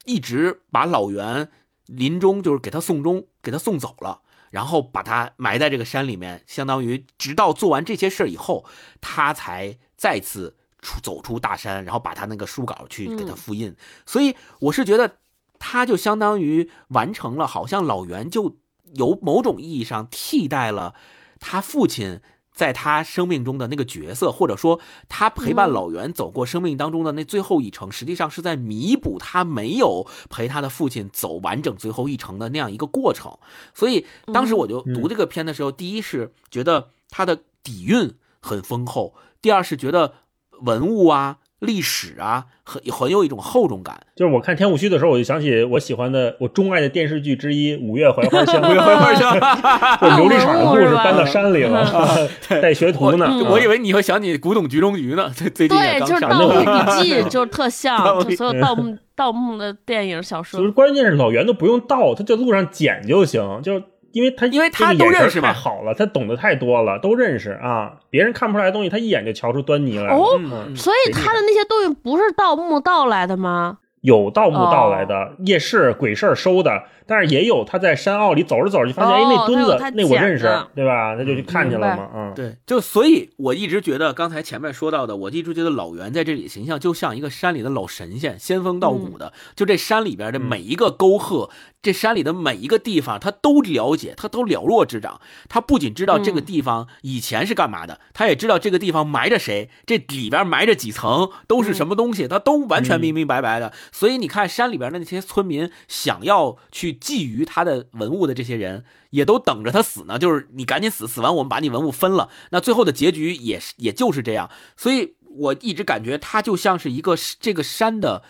[0.06, 1.50] 一直把老袁
[1.88, 4.21] 临终就是给他送终，给他送走了。”
[4.52, 8.64] 然后把他埋在这个山里面，相当于直到做完这些事儿以后，
[9.02, 13.76] 他才再次出走出大山，然后把他那个书稿去给他复印。
[14.06, 15.18] 所以我是觉得，
[15.58, 18.60] 他就相当于完成了，好像老袁就
[18.94, 20.94] 有某种意义上替代了
[21.40, 22.22] 他父亲。
[22.62, 33.36] 在他生命中的那个角色，或者说他陪伴老袁走过生命当中的那最后一程，实际上是在弥补他没有陪他的父亲走完整最后一程的那样一个过程。
[33.74, 40.14] 所以当时我就读这个片的时候，第一是觉得它的底蕴很丰厚，第二是觉得
[40.62, 41.40] 文物啊。
[41.62, 44.02] 历史啊，很很有一种厚重感。
[44.16, 48.60] 就是我看《天武虚》的时候，我就想起我喜欢的、我钟爱的电视剧之一《五月槐花香》。
[48.68, 51.88] 五月槐花香，琉璃厂的故事搬到山里了，
[52.62, 53.28] 带学徒呢。
[53.48, 55.30] 我以为你会想起《古董局中局》呢。
[55.38, 56.66] 最最近对，就是《盗墓笔
[57.04, 60.60] 记》，就是特像，就所有盗墓盗墓的电影、小说。
[60.60, 63.82] 就是关键是老袁都不用盗，他就路上捡就行，就。
[64.14, 67.94] 因为他因为他都认识太好了，他懂得太多了，都认识啊。
[68.10, 70.14] 别人看不出来的东西，他一眼就瞧出端倪来。
[70.14, 70.40] 哦，
[70.76, 73.78] 所以他的那些东西不是盗墓盗来的吗？
[74.02, 76.84] 有盗墓盗来的夜市鬼市收的。
[77.12, 81.14] 但是也有他在山坳里走着走着就发现，哎，那墩子那我认识，对吧？
[81.14, 89.34] 他就去看去了嘛，嗯，对，就所以我一直觉得刚才前面说到的，我一直觉得老袁在这里形象就像一个山里的老神仙，仙风道骨的。
[89.58, 91.50] 就这山里边的每一个沟壑，
[91.82, 95.20] 这山里的每一个地方，他都了解，他都了若指掌。
[95.50, 103.74] 他不仅知道这个地方以前是干嘛的，他也知道这个地方埋着谁，这里边埋着几层都是什么东西，他都完全明明白白的。
[103.92, 107.01] 所以你看山里边的那些村民想要去。
[107.02, 110.20] 觊觎他的文物的这些人，也都等着他死呢。
[110.20, 112.30] 就是你赶紧死，死完我们把你文物分了。
[112.52, 114.50] 那最后的结局也是，也就是这样。
[114.78, 118.24] 所以我一直感觉他就像是一个这个山的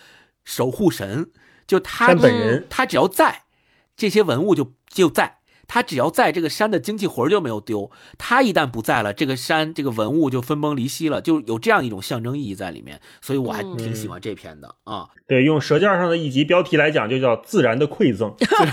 [0.45, 1.29] 守护神，
[1.67, 3.43] 就他本人，他只要在，
[3.97, 5.40] 这些文物就就在。
[5.73, 15.07] 他只要在这个山的精气魂就没有丢，他一旦不在了，这个山这个文物就分崩离析了，就有这样一种象征意义在里面，所以我还挺喜欢这篇的啊。
[15.25, 18.35] 对，用《舌尖上的一集标题来讲，就叫自然的馈赠。
[18.37, 18.65] 没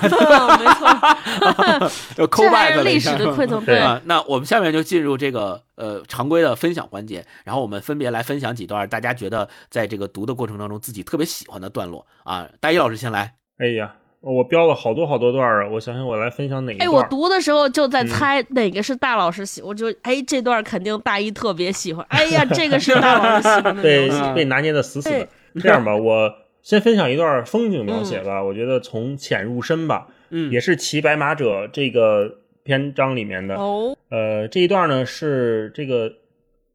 [0.74, 3.64] 错，就抠外的历史的馈赠。
[3.64, 12.48] 对啊，那我们下面就进入这个呃常规的分享环节，然后我们分别来分享几段大家觉得在这个读的过程当中自己特别喜欢的段落啊。
[12.58, 13.36] 大一老师先来。
[13.58, 13.94] 哎呀。
[14.20, 15.68] 我标了好多好多段啊！
[15.68, 16.86] 我想想，我来分享哪一段？
[16.86, 22.04] 哎，我读的时候就在猜哪个是大老师喜，我就哎这段肯定大一特别喜欢。
[22.08, 25.28] 哎呀， 这个是大老师喜欢的被被拿捏的死死的。
[25.60, 28.42] 这样吧，我先分享一段风景描写吧。
[28.42, 33.54] 我觉得从浅入深吧，嗯，也是《骑白马者》这个篇章里面的。
[33.54, 36.12] 哦，呃，这一段呢是这个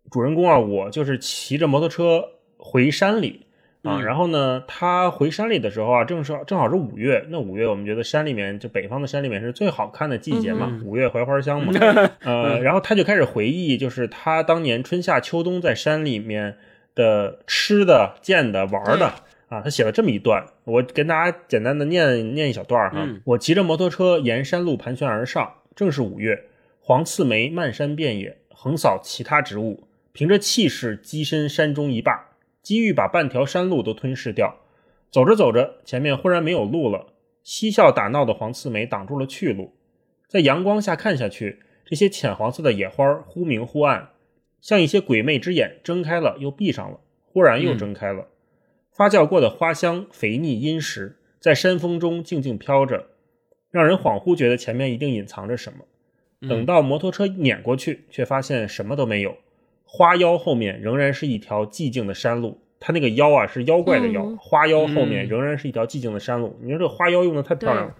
[0.10, 2.24] 主人公啊，我就是骑着摩托车
[2.58, 3.46] 回山里。
[3.84, 3.98] 啊。
[3.98, 7.26] 嗯然后呢，他回山里的时候啊，正是正好是五月。
[7.30, 11.74] 那五月我们觉得山里面就北方的山里面是最好看的季节嘛，嗯五月槐花香嘛。
[12.24, 16.58] 呃，然后他就开始回忆，就是他当年春夏秋冬在山里面
[16.96, 19.14] 的吃的、见的、玩的
[19.50, 23.04] 啊，他写了这么一段，我跟大家简单的念念一小段哈。
[23.06, 26.44] 嗯我骑着摩托车沿山路盘旋而上，正是五月，
[26.80, 32.30] 黄刺梅漫山遍野，横扫其他植物，凭着气势跻身山中一霸，
[32.64, 34.58] 机遇把半条山路都吞噬掉。
[35.12, 39.76] 走着走着，前面忽然没有路了，嬉笑打闹的黄刺梅挡住了去路。
[40.28, 44.10] 在阳光下看下去，这些浅黄色的野花忽明忽暗，
[44.60, 48.30] 像一些鬼魅之眼，睁开了又闭上了，忽然又睁开了。
[48.92, 53.10] 发酵过的花香肥腻殷实，在山风中静静飘着，
[53.70, 55.86] 让人恍惚觉得前面一定隐藏着什么。
[56.50, 59.38] 等到摩托车碾过去，却发现什么都没有。
[59.96, 66.58] 花妖后面仍然是一条寂静的山路，它那个妖啊是妖怪的妖，嗯花妖后面嗯仍然是一条寂静的山路。
[66.64, 67.96] 你说这花妖用的太漂亮了。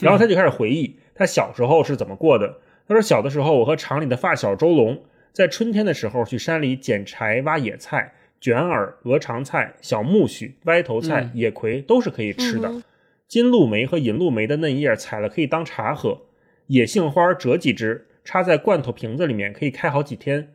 [0.00, 2.56] 然后他就开始回忆他小时候是怎么过的。
[2.88, 4.98] 他说小的时候，我和厂里的发小周龙
[5.30, 12.70] 在春天的时候去山里捡柴、挖野菜、卷耳、鹅肠菜、小苜蓿、歪头菜、嗯野葵都是可以吃的。
[12.70, 12.82] 嗯
[13.28, 16.22] 金露梅和银露梅的嫩叶采了可以当茶喝，
[16.68, 20.54] 野杏花折几枝插在罐头瓶子里面，可以开好几天。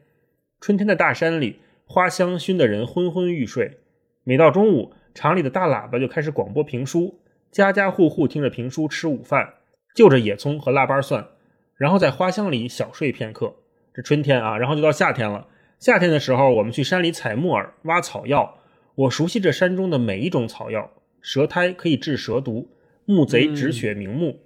[0.61, 1.55] 春天的大山里，
[1.87, 3.79] 花香熏得人昏昏欲睡。
[4.23, 7.19] 每到中午，厂里的大喇叭就开始广播评书，
[7.49, 9.55] 家家户户听着评书吃午饭，
[9.95, 11.27] 就着野葱和腊八蒜，
[11.75, 13.55] 然后在花香里小睡片刻。
[13.91, 15.47] 这春天啊，然后就到夏天了。
[15.79, 18.59] 夏天的时候，我们去山里采木耳、挖草药。
[18.93, 22.69] 我熟悉这山中的每一种草药：蛇胎可以治蛇毒，
[23.05, 24.39] 木贼止血明目，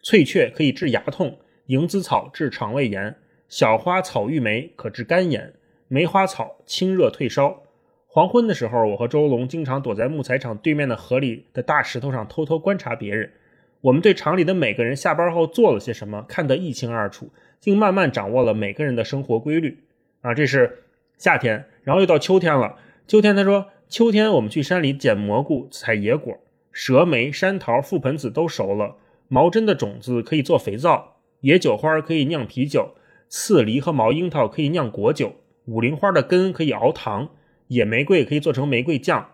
[0.00, 3.16] 翠雀可以治牙痛，蝇子草治肠胃炎，
[3.48, 5.54] 小花草玉梅可治肝炎，
[5.86, 7.62] 梅花草清热退烧。
[8.08, 13.30] 黄昏的时候，我和周龙经常躲在木材厂对面的河里的大石头上偷偷观察别人。
[13.82, 17.30] 我们对厂里的每个人下班后做了些什么看得一清二楚，
[17.60, 19.78] 竟慢慢掌握了每个人的生活规律。
[20.22, 20.82] 啊，这是
[21.18, 22.76] 夏天，然后又到秋天了。
[23.06, 26.36] 秋天，他说，秋天我们去山里捡蘑菇、采野果，
[26.72, 28.96] 蛇莓、山桃、覆盆子都熟了，
[29.28, 32.94] 毛针的种子可以做肥皂，野酒花可以酿啤酒，
[33.28, 35.32] 刺梨和毛樱桃可以酿果酒，
[35.66, 37.30] 五灵花的根可以熬糖，
[37.68, 39.28] 野玫瑰可以做成玫瑰酱。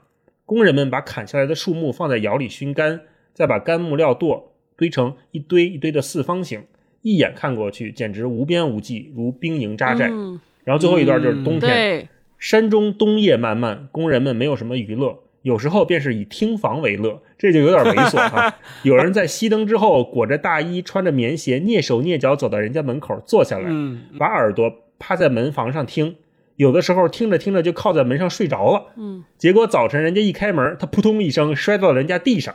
[0.45, 3.03] 工人们把砍下来的树木放在窑里熏干，
[3.33, 4.43] 再把干木料垛
[4.77, 6.65] 堆成一堆一堆的四方形，
[7.03, 10.09] 一眼看过去简直无边无际，如兵营扎寨。
[10.11, 18.55] 嗯，然后最后一段就是冬天，对，山中冬夜漫漫，工人们没有什么娱乐，有时候便是以听房为乐，这就有点猥琐啊。
[18.85, 26.15] 有人在熄灯之后，裹着大衣，穿着棉鞋，蹑手蹑脚走到人家门口坐下来，嗯把耳朵趴在门房上听。
[26.55, 32.55] 有的时候听着听着就靠在门上睡着了，嗯，结果早晨人家一开门，他扑通一声摔到了人家地上。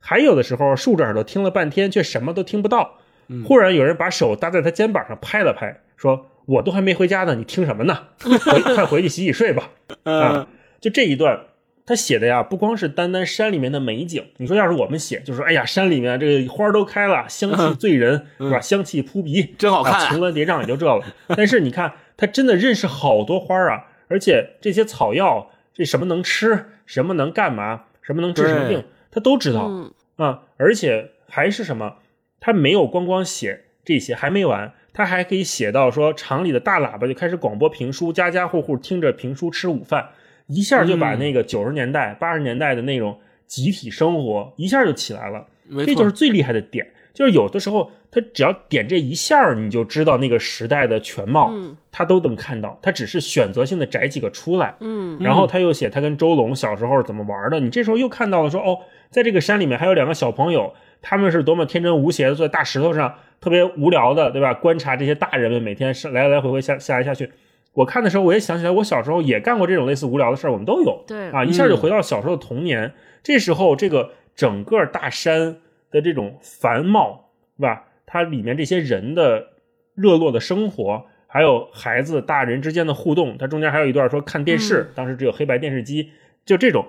[0.00, 2.98] 还有的时候竖着耳朵听了半天，却什么都听不到。
[3.46, 7.96] 忽然有人把手搭在他肩膀上拍了拍，说：“我都还没回家呢，你听什么呢？
[8.20, 9.70] 回快回去洗洗睡吧。
[10.04, 10.46] ”啊，
[10.80, 11.40] 就这一段，
[11.86, 14.24] 他写的呀，不光是单单山里面的美景。
[14.38, 18.60] 你说要是我们写，就是说，哎呀，山里面这个花儿都开了，香气醉人，是吧？
[18.60, 20.08] 香气扑鼻，真好看啊啊！
[20.08, 21.04] 层峦叠嶂也就这了。
[21.36, 29.66] 但是你看，他真的认识好多花儿啊，而且这些草药，这什么能吃，什么能干嘛，什么能治什么病，他都知道。
[29.68, 31.96] 嗯，啊，而且还是什么，
[32.40, 40.08] 他没有光光写这些，还没完，他还可以写到说厂里的大喇叭就开始广播评书，家家户户听着评书吃午饭，
[40.46, 45.46] 一下就把嗯那个九十年代、八十年代的那种集体生活一下就起来了，
[45.86, 46.86] 这就是，最厉害的点。
[47.12, 52.76] 就是有的时候，他只要点这一下，你就知道那个时代的全貌，嗯他都能看到。
[52.82, 58.80] 他只是选择性的摘几个出来，嗯然后他又写他跟周龙小时候是怎么玩的，你这时候又看到了说哦，
[59.10, 64.52] 在这个山里面还有两个小朋友，他们是多么天真无邪的坐在大石头上，特别无聊的，对吧？
[64.52, 67.30] 观察这些大人们每天是来来回回下下来下去。
[67.74, 72.92] 我看的时候，我也想起来，我小时候也干过这种类似无聊的事儿，我们都有对，啊，一下就回到小时候的童年。
[73.22, 75.56] 这时候，这个整个大山
[75.90, 77.84] 的这种繁茂，是吧？
[78.06, 79.48] 它里面这些人的
[79.94, 86.10] 热络的生活，还有孩子、大人之间的互动，它中间还有一段说看电视，当时只有黑白电视机，
[86.44, 86.86] 就这种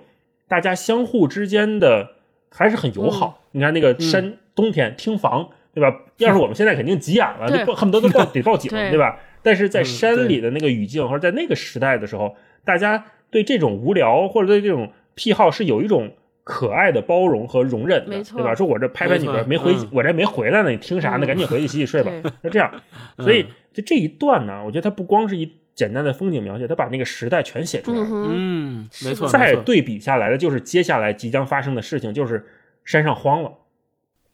[0.48, 2.12] 大家相互之间的
[2.52, 3.42] 还是很友好。
[3.52, 5.96] 你看那个山、冬天听房，对吧？
[6.18, 9.20] 要是我们现在肯定急眼了， 就报恨不得都报 得报警，对对吧？
[9.44, 16.12] 但是在嗯山里的那个语境，或者在那个时代的时候，大家对这种无聊或者对这种癖好是有一种
[16.44, 18.56] 可爱的包容和容忍的，没错对吧？
[18.56, 21.26] 说我这拍拍你没错没回，嗯我这没回来呢，你听啥呢？
[21.26, 22.32] 嗯赶紧回去洗洗睡吧对。
[22.44, 22.72] 就这样，
[23.20, 28.08] 所以就这一段呢，我觉得它不光是一简单的风景描写，它把那个时代全写出来了。
[28.12, 32.46] 嗯没错，再，对比下来的就是接下来即将发生的事情，就是
[32.86, 33.52] 山上荒了，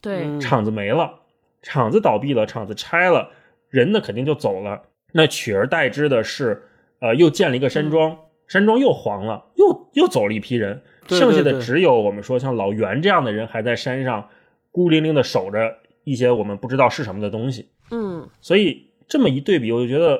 [0.00, 1.21] 对，嗯厂子没了，
[1.62, 3.30] 厂子倒闭了，厂子拆了，
[3.70, 4.82] 人呢肯定就走了。
[5.12, 6.62] 那取而代之的是，
[7.00, 14.28] 呃，又建了一个山庄，山庄又黄了，又又走了一批人，对剩下的只有我们说像老袁这样的人还在山上
[14.70, 17.70] 孤零零的守着一些我们不知道是什么的东西。
[17.90, 20.18] 嗯，所以这么一对比，我就觉得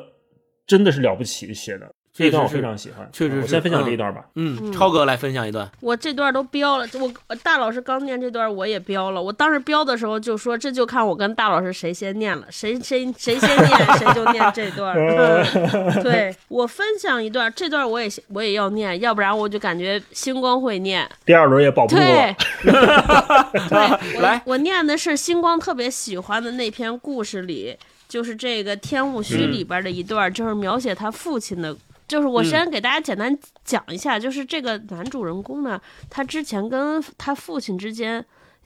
[0.66, 1.90] 真的是了不起写的。
[2.14, 4.22] 这一段我非常喜欢，确实我先分享嗯这一段吧。
[4.34, 9.22] 嗯，嗯超哥来分享一段，我这段都标了，我我大老师刚念这段我也标了。
[9.22, 14.94] 我当时标的时候就说，这就看我跟大老师谁先念了，谁谁谁先念谁就念这段。
[15.00, 21.08] 嗯对我分享一段，这段我也我也要念，要不然我就感觉星光会念。
[21.24, 22.36] 第二轮也保不住对
[24.20, 27.74] 来我我念的是星光特别喜欢的那篇故事里，
[28.06, 31.74] 就是这个《天雾虚》里边的一段，就是描写他父亲的。
[32.12, 33.34] 就是我先给大家简单
[33.64, 38.22] 讲一下，就是这个男主人公呢，他之前跟他父亲之间。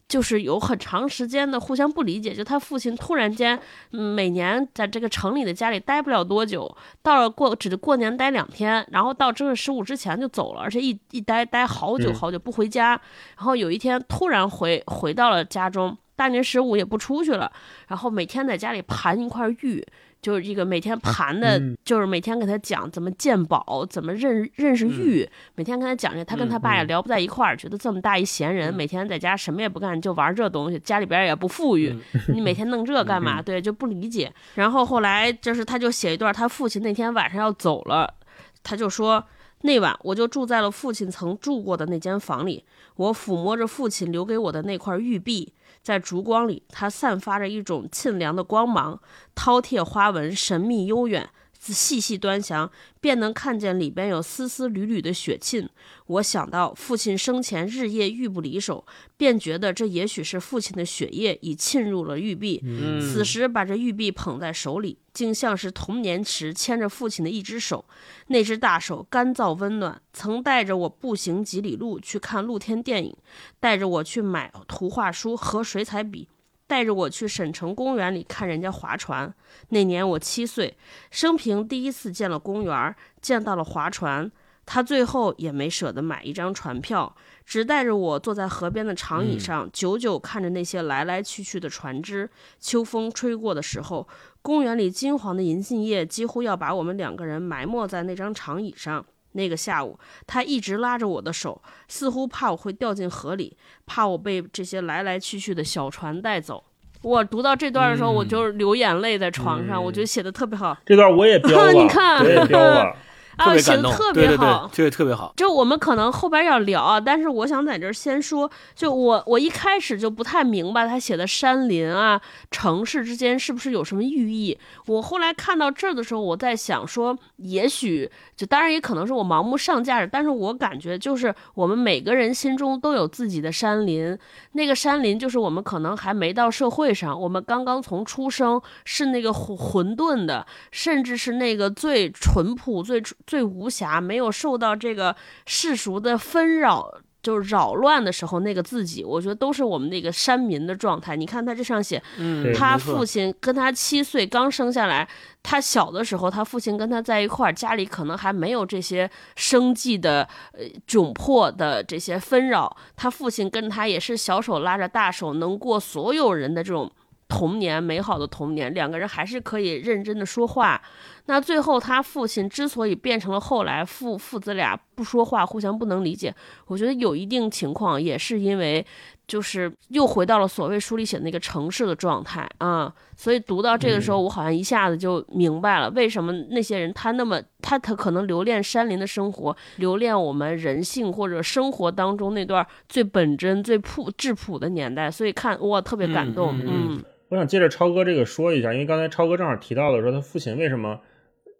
[0.08, 3.58] 就是有很长时间的互相不理解，就他父亲突然间，
[3.90, 12.90] 嗯每年在这个城里的家里待不了多久，到了过只过年待两天，然后到正月十五之前就走了，而且一一待待好久嗯好久不回家，
[13.36, 17.50] 然后有一天突然回回到了家中，大年十五也不出去了，
[17.88, 19.84] 然后每天在家里盘一块玉，
[20.22, 31.96] 就是这个每天盘的，嗯就是每天给他讲怎么鉴宝，怎么认认识玉，每天跟他讲这，他跟他爸也聊不在一块儿，觉得这么大一闲人，每天在家什么也不干，就玩这东西，家里边也不富裕，
[32.34, 33.40] 你每天弄这干嘛？
[33.40, 34.32] 对，就不理解。
[34.54, 38.14] 然后后来就是他就写一段，他父亲那天晚上要走了，
[38.62, 39.24] 他就说。
[39.62, 42.62] 那晚我就住在了父亲曾住过的那间房里，
[42.96, 45.52] 我抚摸着父亲留给我的那块玉璧，
[45.86, 49.00] 在烛光里，它散发着一种沁凉的光芒，
[49.36, 51.30] 饕餮花纹神秘悠远。
[51.72, 55.68] 细细端详，便能看见里边有丝丝缕缕的血沁。
[56.06, 58.84] 我想到父亲生前日夜玉不离手，
[59.16, 62.60] 便觉得这也许是父亲的血液已沁入了玉璧。
[62.64, 67.84] 嗯此时把这玉璧捧在手里，竟像是童年时牵着父亲的一只手。
[68.28, 73.16] 那只大手干燥温暖，曾带着我步行几里路去看露天电影，
[73.58, 76.28] 带着我去买图画书和水彩笔。
[76.66, 79.32] 带着我去省城公园里看人家划船。
[79.68, 80.76] 那年我七岁，
[81.10, 84.30] 生平第一次见了公园，见到了划船。
[84.68, 87.14] 他最后也没舍得买一张船票，
[87.44, 92.28] 只带着我坐在河边的长椅上，久久看着那些来来去去的船只。
[92.58, 94.08] 秋风吹过的时候，
[94.42, 99.06] 公园里金黄的银杏叶几乎要把我们两个人埋没在那张长椅上。
[99.36, 103.56] 那个下午，他一直拉着我的手，似乎怕我会掉进河里，
[103.86, 106.64] 怕我被这些来来去去的小船带走。
[107.02, 112.96] 我读到这段的时候，嗯我就流眼泪在床上，嗯我觉得写的特别好这段我也 标了，你看我也标了。
[113.36, 114.76] 啊，特别感动，写的特对对别好对，。
[114.76, 115.32] 这个特别好。
[115.36, 122.20] 就我们可能后边要聊啊，但是我想在这儿先说，就我我一开始就不太明白他写的山林啊、
[122.50, 124.58] 城市之间是不是有什么寓意。
[124.86, 134.16] 我后来看到这儿的时候，我在想说，也许就当然也可能是我盲目上价值，但是我感觉就是我们每个人心中都有自己的山林，
[134.52, 145.16] 那个山林就是我们可能还没到社会上，我们刚刚从出生是那个混混沌的，甚至是那个最淳朴、最最无暇，没有受到这个
[145.46, 147.00] 世俗的纷扰。
[147.22, 151.16] 就是扰乱的时候，那个自己，我觉得都是我们那个山民的状态。
[151.16, 155.08] 你看他这上写，嗯，他父亲跟他七岁刚生下来，
[155.42, 160.22] 他小的时候，他父亲跟他在一块儿，家里可能还没有这些生计的
[160.52, 166.88] 呃窘迫的这些纷扰，他父亲跟他也是小手拉着大手，能过所有人的这种。
[167.28, 170.80] 童年美好的童年，两个人还是可以认真的说话。
[171.26, 176.32] 那最后他父亲之所以变成了后来父父子俩不说话，互相不能理解，
[176.66, 178.86] 我觉得有一定情况也是因为
[179.26, 182.48] 就是又回到了所谓书里写的那个城市的状态。
[182.58, 196.70] 啊、所以读到这个时候，我好像一下子就明白了为什么那些人他那么他他可能留恋山林的生活，留恋我们人性或者生活当中那段最本真、最朴质朴的年代，所以看哇特别感动，嗯嗯。
[196.90, 201.00] 嗯我想借着超哥这个说一下，因为刚才超哥正好提到了说他父亲为什么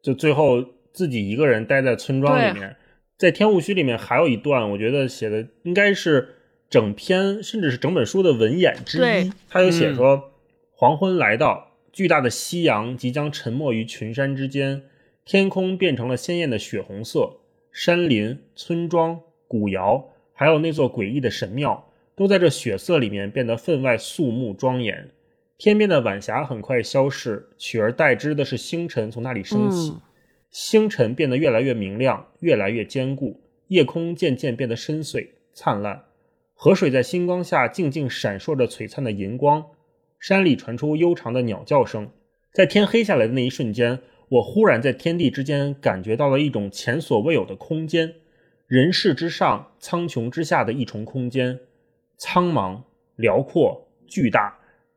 [0.02, 2.76] 就最后自己一个人待在村庄里面，
[3.18, 6.36] 在《天雾虚》里面还有一段，我觉得写的应该是
[6.70, 9.32] 整篇甚至是整本书的文眼之对一。
[9.48, 10.30] 他就写说，
[10.72, 14.82] 黄昏来到，巨大的夕阳即将沉没于群山之间，
[15.24, 17.38] 天空变成了鲜艳的血红色，
[17.72, 25.10] 山林、村庄、古窑，还有那座诡异的神庙，都在这血色里面变得分外肃穆庄严。
[25.58, 29.90] 天边的晚霞很快消逝，取而代之的是星辰从那里升起。
[29.90, 30.00] 嗯
[30.48, 36.04] 星辰变得越来越明亮，越来越坚固，夜空渐渐变得深邃灿烂，
[36.54, 39.66] 河水在星光下静静闪烁着璀璨的银光，
[40.18, 42.08] 山里传出悠长的鸟叫声。
[42.52, 43.98] 在天黑下来的那一瞬间，
[44.30, 48.14] 我忽然在天地之间感觉到了一种前所未有的空间，
[48.66, 51.58] 人世之上，苍穹之下的一重空间，
[52.16, 52.80] 苍茫、
[53.16, 54.56] 辽阔、巨大，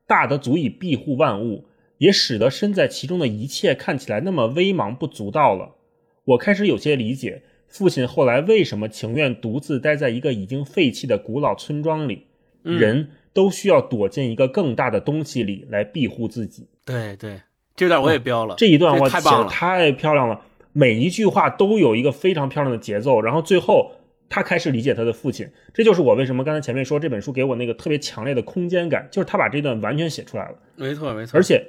[0.09, 1.69] 大得足以庇护万物。
[1.99, 5.75] 也使得身在其中的一切看起来那么微茫不足道了。
[6.23, 12.27] 我开始有些理解父亲后来为什么情愿独自待在一个已经废弃的古老村庄里。
[12.63, 16.67] 人都需要躲进一个更大的东西里来庇护自己。
[16.85, 17.41] 对对，
[17.75, 18.55] 这段我也标了。
[18.57, 20.41] 这一段我太棒了，太漂亮了。
[20.71, 23.91] 每一句话都有一个非常漂亮的节奏，然后最后
[24.29, 25.49] 他开始理解他的父亲。
[25.73, 30.55] 这就是我为什么刚才前面说这本书给我那个特别强烈的空间感，就是他把这段完全写出来了。
[30.75, 31.61] 没错没错，而且。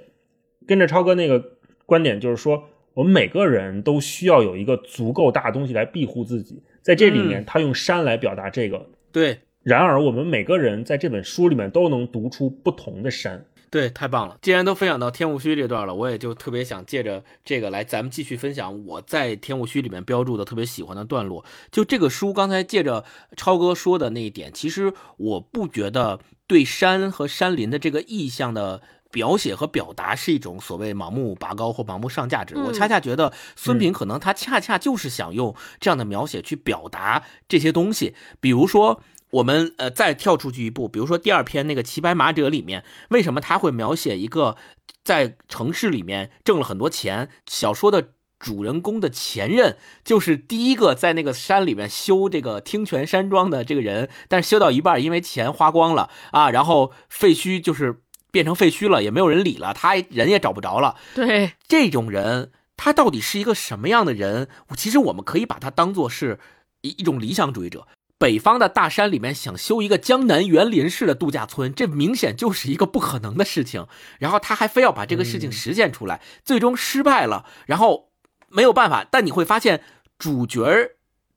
[0.67, 1.43] 跟着超哥那个
[1.85, 2.63] 观点，就是说，
[2.95, 6.63] 我们每个人都需要有一个足够大的东西来庇护自己。
[6.81, 8.87] 在这里面，他用山来表达这个。
[9.11, 9.39] 对。
[9.63, 13.45] 然而，我们每个人在这本书里面都能读出不同的山。
[13.71, 14.37] 对，太棒了！
[14.43, 21.45] 既然都分享到天雾虚这段了，我也就特别想借着这个来，咱们继续分享我在天雾虚里面标注的特别喜欢的段落。
[21.71, 23.05] 就这个书，刚才借着
[23.37, 28.83] 超哥说的那一点，其实我不觉得对山和山林的这个意象的。
[29.13, 32.57] 描写和表达是一种所谓盲目拔高或盲目上价值。
[32.57, 38.15] 我恰恰觉得孙平可能他恰恰就是想用这样的描写去表达这些东西。
[38.39, 44.57] 比如说，我们呃再跳出去一步，比如说第二篇那个《骑白马者》里面，为什么他会描写一个
[45.05, 47.29] 在城市里面挣了很多钱？
[47.47, 58.03] 小说的主人公的前任就是第一个在那个山里面修这个听泉山庄的这个人，但是修到一半，因为钱花光了啊，然后废墟就是。
[58.33, 60.95] 变成废墟了，也没有人理了，他人也找不着了。
[61.17, 64.47] 对，这种人，他到底是一个什么样的人？
[64.77, 66.39] 其实我们可以把他当做是
[66.83, 67.89] 一一种理想主义者。
[68.21, 73.87] 北方的大山里面想修一个江南园林式的度假村，这明显就是一个不可能的事情。
[74.19, 77.47] 然后他还非要把这个事情实现出来，最终失败了。
[77.65, 78.11] 然后
[78.49, 79.83] 没有办法，但你会发现
[80.19, 80.91] 主角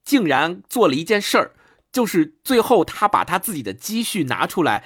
[0.04, 1.52] 竟然做了一件事儿，
[1.90, 4.84] 就是最后他把他自己的积蓄拿出来。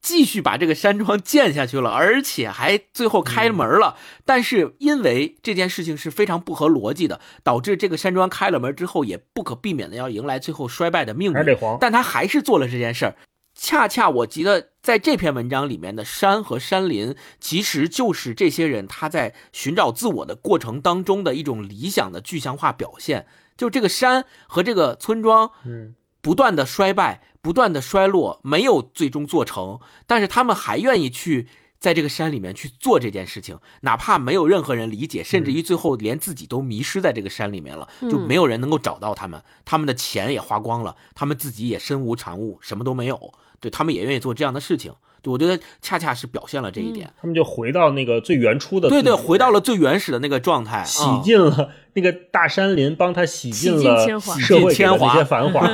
[0.00, 3.96] 继续把这个山庄建下去了，而且还最后开门了。
[4.24, 11.58] 但是因为这件事情是非常不合逻辑的，导致这个山庄开了门之后，也不可避免的要迎来最后衰败的命运。
[11.80, 13.16] 但他还是做了这件事儿。
[13.54, 23.26] 恰恰我觉得在这篇文章里面的山和山林，其实就是这些人他在寻找自我的过程当中的一种理想的具象化表现。
[23.56, 25.94] 就这个山和这个村庄，嗯。
[26.24, 31.48] 不断的衰败，不断的衰落，没有最终做成，但是他们还愿意去
[31.80, 44.92] 在这个山里面去做这件事情，哪怕没有任何人理解，甚至于最后连自己都迷失在这个山里面了，就没有人能够找到他们，他们的钱也花光了，他们自己也身无长物，什么都没有，对他们也愿意做这样的事情。
[45.24, 54.04] 我觉得恰恰是表现了这一点，他们就回到那个最原初的，对对，回到了最原始的那个状态，洗尽了那个大山林，帮他洗尽了
[54.40, 55.64] 社会铅华那些繁华。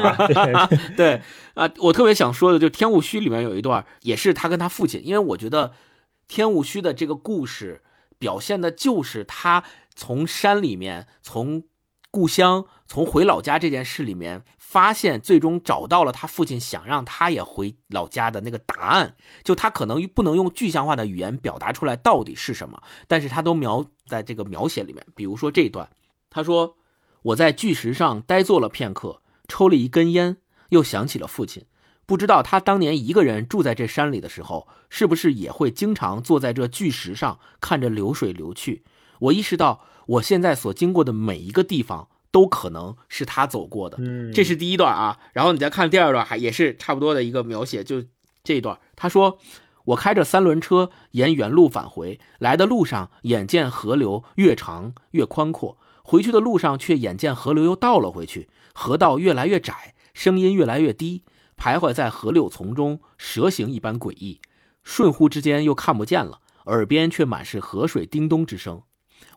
[0.94, 1.22] 对
[1.56, 5.68] 啊，我特别想说的，就《天雾虚》里面有一段，也是他跟他父亲，因为我觉得
[6.28, 7.80] 《天雾虚》的这个故事
[8.18, 9.64] 表现的就是他
[9.94, 11.62] 从山里面，从
[12.10, 14.42] 故乡，从回老家这件事里面。
[14.70, 25.06] 发现最终找到了他父亲想让他也回老家的那个答案，就他可能不能用具象化的语言表达出来到底是什么，但是他都描在这个描写里面。
[25.14, 25.88] 比如说这一段，
[26.28, 26.76] 他说
[27.32, 30.36] ：“我在巨石上呆坐了片刻，抽了一根烟，
[30.68, 31.64] 又想起了父亲。
[32.04, 38.84] 不知道他当年一个人住在这山里的时候，是不是也会经常坐在这巨石上看着流水流去？
[39.20, 45.18] 我意识到我现在所经过的每一个地方。”都可能是他走过的，嗯，这是第一段啊。
[45.32, 47.82] 然后你再看第二段，还也是差不多的一个描写。
[47.82, 48.04] 就
[48.44, 49.38] 这一段，他说
[49.86, 61.24] ：“我开着三轮车沿原路返回来的路上，眼见河流越长越宽阔；回去的路上却眼见河流又倒了回去，河道越来越窄，声音越来越低，
[61.56, 64.40] 徘徊在河柳丛中，蛇形一般诡异。
[64.82, 68.82] 瞬忽之间又看不见了，耳边却满是河水叮咚之声。”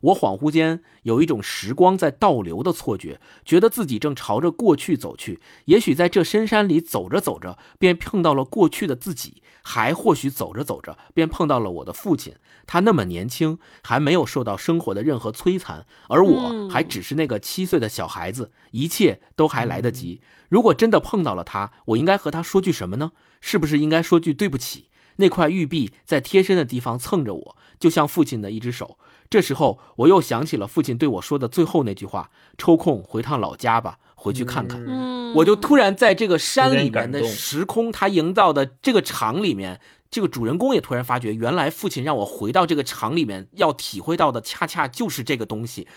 [0.01, 5.39] 我恍惚间有一种时光在倒流的错觉，觉得自己正朝着过去走去。
[5.65, 12.35] 也许在这深山里走着走着，便碰到了过去的自己；还或许走着走着，便碰到了我的父亲。
[12.65, 20.21] 他那么年轻，还没有受到生活的任何摧残，而我还只是那个七岁的小孩子，一切都还来得及。
[20.49, 23.11] 如果真的碰到了他，我应该和他说句什么呢？
[23.39, 24.87] 是不是应该说句对不起？
[25.17, 28.97] 那块玉璧在贴身的地方蹭着我，就像父亲的一只手。
[29.31, 32.29] 这时候我又想起了父亲对我说的最后那句话
[32.59, 34.83] ：“抽空回趟老家吧，回去看看。
[34.85, 39.79] 嗯，我就突然在这个山里面的时空，他营造的这个场里面，
[40.11, 45.87] 这个主人公也突然发觉，原来父亲让我回到这个场里面，要体会到的恰恰就是这个东西，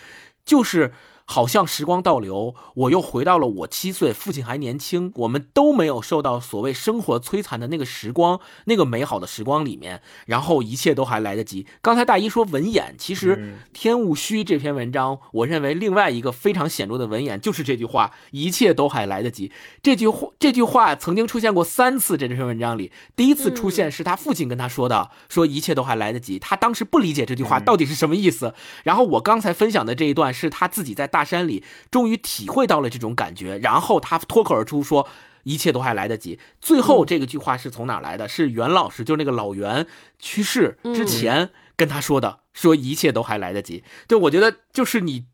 [0.45, 0.93] 就是
[1.25, 11.65] 好像时光倒流，我又回到了我七岁，父亲还年轻，我们都没有受到所谓生活摧残的那个时光，那个美好的时光里面，然后一切都还来得及。
[11.81, 19.51] 刚才大一说文眼，其实嗯《天物虚》这篇文章，我认为另外一个非常显著的文眼就是这句话：一切都还来得及。
[19.81, 26.37] 这句话这句话曾经出现过三次，在这篇文章里，第一次出现是他父亲跟他说的，说一切都还来得及。
[26.37, 28.53] 他当时不理解这句话到底是什么意思。
[28.83, 35.07] 然后我刚才分享的这一段是他自己在大山里终于体会到了这种感觉，然后他脱口而出说。
[35.47, 36.39] 一切都还来得及。
[36.59, 38.27] 最后这个句话是从哪来的？
[38.27, 39.85] 是袁老师，就是那个老袁
[40.17, 43.83] 去世之前跟他说的，说一切都还来得及。
[44.07, 45.25] 对，我觉得就是你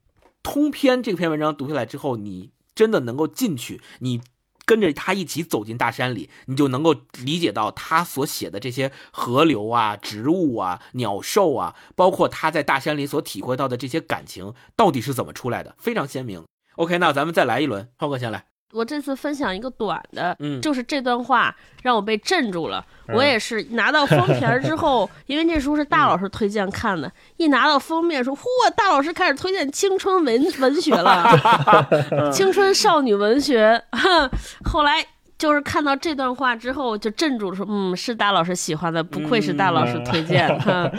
[0.43, 4.19] 通篇这篇文章读下来之后，你真的能够进去，你
[4.65, 16.45] 跟着他一起走进大山里，你就能够理解到他所写的这些河流啊、植物啊、鸟兽啊，包括他在大山里所体会到的这些感情，到底是怎么出来的，非常鲜明。
[16.75, 18.50] OK，那咱们再来一轮，浩哥先来。
[18.71, 22.83] 我这次分享一个短的，嗯就是这段话让我被镇住了。
[23.07, 28.41] 嗯我也是拿到封皮儿之后， 因为这书是大老师推荐看的，一拿到封面说，嚯，
[28.75, 31.27] 大老师开始推荐青春文文学了，
[32.31, 33.83] 青春少女文学。
[34.63, 35.05] 后来
[35.37, 40.47] 就是看到这段话之后，就镇住了，说，嗯，是大老师喜欢的，不愧是大老师推荐。
[40.59, 40.89] 哈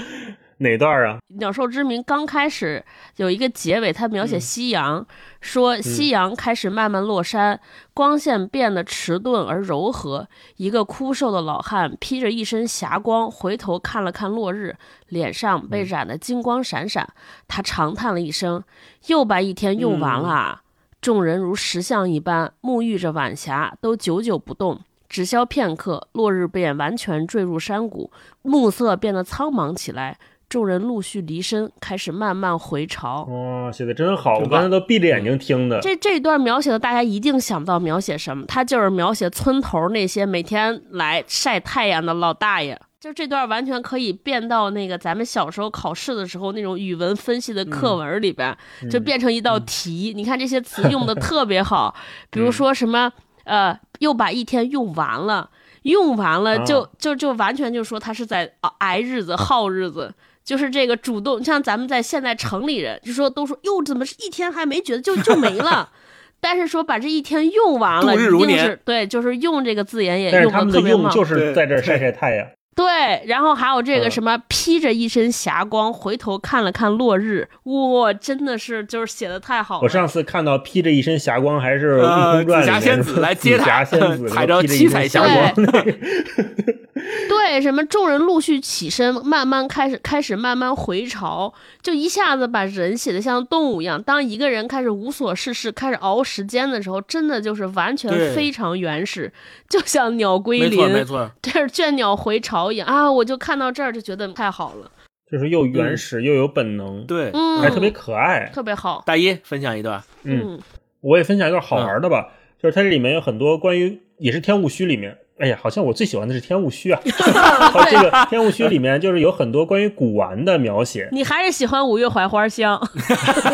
[0.63, 1.19] 哪段啊？
[1.39, 2.83] 鸟兽之名刚开始
[3.17, 5.07] 有一个结尾，它描写夕阳，
[5.41, 7.61] 说夕阳开始慢慢落山，
[7.93, 10.27] 光线变得迟钝而柔和。
[10.57, 14.77] 一个枯瘦的老汉披着一身霞光，回头看了看落日，
[15.09, 17.13] 脸上被染得金光闪闪。
[17.47, 18.63] 他长叹了一声
[19.09, 20.63] ：“又把一天用完了啊！”
[21.03, 24.81] 众人如石像一般沐浴着晚霞，都久久不动。
[25.09, 28.11] 只消片刻，落日便完全坠入山谷，
[28.41, 30.17] 暮色变得苍茫起来。
[30.53, 33.23] 众人陆续离身，开始慢慢回朝。
[33.23, 34.37] 哇，写的真好！
[34.37, 35.81] 我刚才都闭着眼睛听的。
[35.81, 42.79] 这这段描写的，大家一定想不到描写什么，他就是描写村头那些每天来晒太阳的老大爷。
[43.01, 48.55] 就这段完全可以变到那个咱们小时候考试的时候那种语文分析的课文里边，
[48.91, 50.13] 就变成一道题。
[50.15, 51.95] 你看这些词用的 特别好，
[52.31, 53.11] 比如说什么
[53.45, 55.49] 呃，又把一天用完了，
[55.85, 60.13] 用完了就、啊就就完全就说他是在啊挨日子耗日子。
[60.45, 65.89] 就是这个主动，像咱们在现在城里人，就说都说哟，怎么是一天还没觉得就就没了？
[66.41, 71.03] 但是说把这一天用完了，度日如年一定是对，就是用这个字眼也用但是他们的的特别猛。
[71.05, 72.47] 用就是在这儿晒晒太阳。
[72.75, 79.83] 对，然后还有这个嗯什么披着一身霞光，回头看了看落日，哇，真的是就是写的太好了。
[79.83, 85.67] 我上次看到披着一身霞光，还是《呃悟空传》里面紫霞仙子来接他紫霞仙子 踩着七彩霞光，
[87.27, 94.03] 对，什么众人陆续起身，慢慢开始开始慢慢回巢，就一下子把人写的像动物一样。
[94.03, 99.33] 当一个人开始无所事事，开始熬时间的时候，真的就是完全非常原始，
[99.71, 101.31] 就像鸟归没错，没林，错。
[101.41, 103.11] 这是倦鸟回巢一样啊！
[103.11, 104.91] 我就看到这儿就觉得太好了，
[105.31, 108.51] 就是又原始又有本能，对，嗯，还特别可爱。
[108.53, 110.03] 特别好，大一分享一段。
[110.25, 110.61] 嗯，
[111.01, 112.33] 我也分享一段好玩的吧，
[112.63, 115.17] 就是它这里面有很多关于，也是《天物虚》里面。
[115.43, 117.01] 哎呀，好像我最喜欢的是《天物虚》啊！
[117.75, 122.81] 哦这个《天物虚》里面就是有很多关于古玩的描写，你还是喜欢五月槐花香，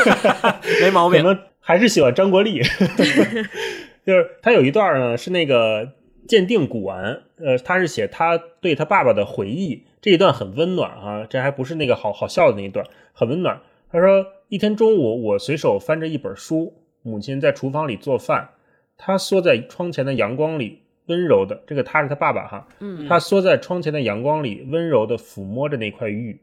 [0.83, 1.23] 没毛病。
[1.23, 2.61] 可能还是喜欢张国立。
[4.05, 5.89] 就是他有一段呢，是那个
[6.29, 12.85] 鉴定古玩，呃，他是写他对他爸爸的回忆，这一段很温暖啊，这还不是那个好好笑的那一段，
[13.15, 13.59] 很温暖。
[13.91, 18.51] 他说，一天中午，我随手翻着一本书，母亲在厨房里做饭，
[18.99, 26.41] 他缩在窗前的阳光里，温柔的，这个他是他爸爸哈，嗯他缩在窗前的阳光里，温柔地抚摸着那块玉。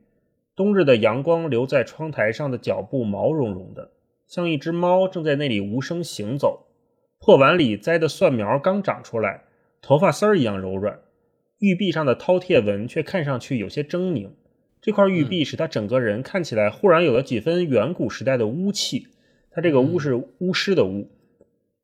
[0.55, 3.91] 冬日的阳光留在窗台上的脚步毛茸茸的，
[4.27, 6.67] 像一只猫正在那里无声行走。
[7.19, 9.43] 破碗里栽的蒜苗刚长出来，
[9.81, 10.99] 头发丝儿一样柔软。
[11.59, 14.29] 玉壁上的饕餮纹却看上去有些狰狞。
[14.81, 19.07] 这块玉璧使他整个人看起来忽然有了几分远古时代的巫气。
[19.49, 21.09] 他这个巫是巫师的巫。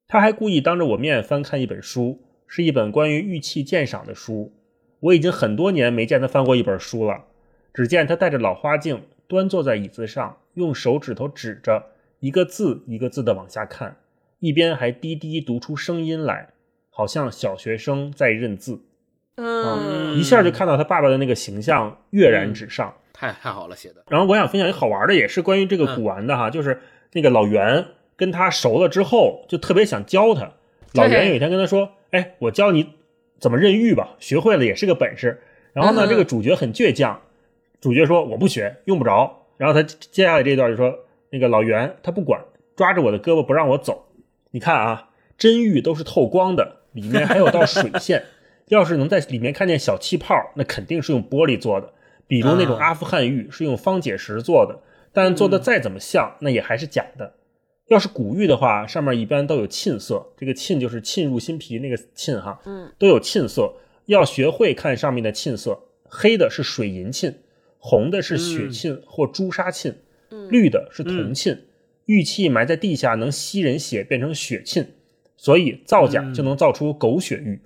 [0.07, 2.19] 他还故意当着我面翻看一本书，
[2.53, 4.51] 是一本关于玉器鉴赏的书。
[4.99, 7.23] 我已经很多年没见他翻过一本书了。
[7.73, 11.85] 只见他戴着老花镜，端坐在椅子上，用手指头指着，
[12.19, 13.95] 一个字一个字的往下看，
[14.41, 16.49] 一边还低低读出声音来，
[16.89, 18.81] 好像小学生在认字。
[19.35, 22.93] 嗯，一下就看到他爸爸的那个形象跃然纸上。
[23.13, 24.03] 太太好了写的。
[24.09, 26.81] 然后我想分享一个好玩的，也是关于这个古玩的哈，就是
[27.13, 27.85] 那个老袁
[28.17, 30.51] 跟他熟了之后，就特别想教他。
[30.93, 32.93] 老袁有一天跟他说：“哎，我教你
[33.39, 35.41] 怎么认玉吧，学会了也是个本事。”
[35.73, 37.21] 然后呢，嗯这个主角很倔强，
[37.79, 40.99] 主角说：“我不学，用不着。”然后他接下来这段就说
[41.31, 42.41] ：“那个老袁他不管，
[42.75, 44.07] 抓着我的胳膊不让我走。
[44.51, 48.23] 你看啊，真玉都是透光的，里面还有道水线。
[48.67, 51.93] 要是能在里面看见小气泡，那肯定是用玻璃做的。
[52.27, 54.79] 比如那种啊阿富汗玉是用方解石做的，
[55.11, 57.33] 但做的再怎么像，那也还是假的。
[57.91, 63.73] 要是古玉的话，上面一般都有沁色，这个沁就是沁入心脾那个沁哈，嗯，都有沁色。
[64.05, 67.35] 要学会看上面的沁色，黑的是水银沁，
[67.79, 69.93] 红的是血沁或朱砂沁，
[70.49, 71.61] 绿的是铜沁。
[72.05, 74.87] 玉器埋在地下能吸人血，变成血沁，
[75.35, 77.59] 所以造假就能造出狗血玉。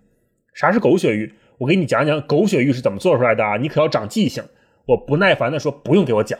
[0.55, 1.31] 啥是狗血玉？
[1.59, 3.57] 我给你讲讲狗血玉是怎么做出来的啊！
[3.57, 4.43] 你可要长记性。
[4.87, 6.37] 我不耐烦地说：“不用给我讲。”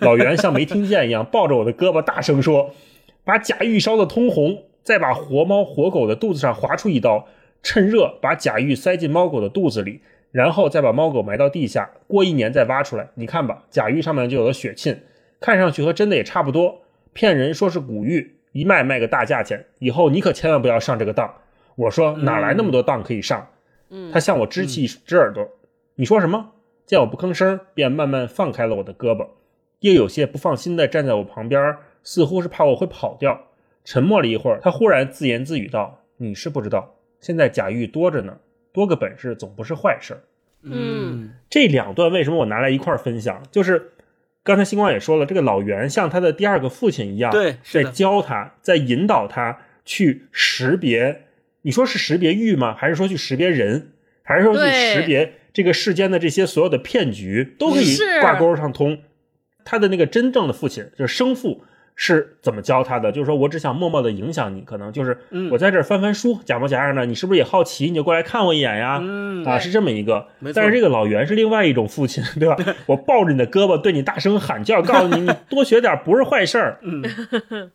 [0.00, 2.74] 老袁像没听见一样，抱着我的胳膊大声说
[3.24, 7.26] ：“把假玉烧得通红，再把活猫活狗的肚子上划出一刀，
[7.62, 10.00] 趁热把假玉塞进猫狗的肚子里，
[10.32, 13.08] 然后再把猫狗埋到地下，过一年再挖出来。
[13.14, 15.02] 你看吧，假玉上面就有了血沁，
[15.40, 16.82] 看上去和真的也差不多。
[17.12, 21.32] 骗人说是古玉，一卖卖个大价钱，以后你可千万不要上这个当。”
[21.76, 23.48] 我说：“哪来那么多当可以上？”
[23.90, 25.48] 嗯他向我支起一只耳朵。
[25.96, 26.52] 你说什么？
[26.86, 29.26] 见我不吭声，便慢慢放开了我的胳膊，
[29.80, 33.48] 又有些不放心地站在我旁边，似乎是怕我会跑掉。
[33.84, 38.36] 沉默了一会儿，他忽然自言自语道：“你是不知道，现在假玉多着呢，
[38.72, 40.20] 多个本事总不是坏事儿。”
[40.62, 43.42] 嗯这两段为什么我拿来一块儿分享？
[43.50, 43.92] 就是
[44.42, 51.22] 刚才星光也说了，这个老袁像他的第二个父亲一样，对在教他，在引导他去识别。
[51.62, 52.74] 你说是识别玉吗？
[52.74, 53.92] 还是说去识别人？
[54.22, 58.98] 还是说去识别这个世间的这些所有的骗局都可以挂钩上通？
[59.64, 61.64] 他的那个真正的父亲，就是生父，
[62.02, 63.12] 是怎么教他的？
[63.12, 67.90] 就是说我只想默默的影响你，可能就是嗯我在这儿翻翻书，假模假样的，你是不是也好奇？
[67.90, 68.98] 你就过来看我一眼呀？
[69.02, 70.26] 嗯啊，是这么一个。
[70.54, 72.56] 但是这个老袁是另外一种父亲，对吧？
[72.88, 76.78] 我抱着你的胳膊，对你大声喊叫，告诉你， 你多学点不是坏事儿。
[76.80, 77.02] 嗯，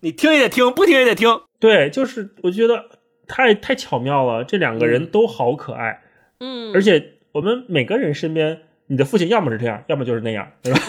[0.02, 1.30] 你听也得听，不听也得听。
[1.60, 2.84] 对，就是我觉得
[3.28, 6.02] 太太巧妙了，这两个人嗯都好可爱，
[6.40, 10.80] 嗯，而且我们每个人身边，你的父亲要么是这样，要么就是那样，对吧？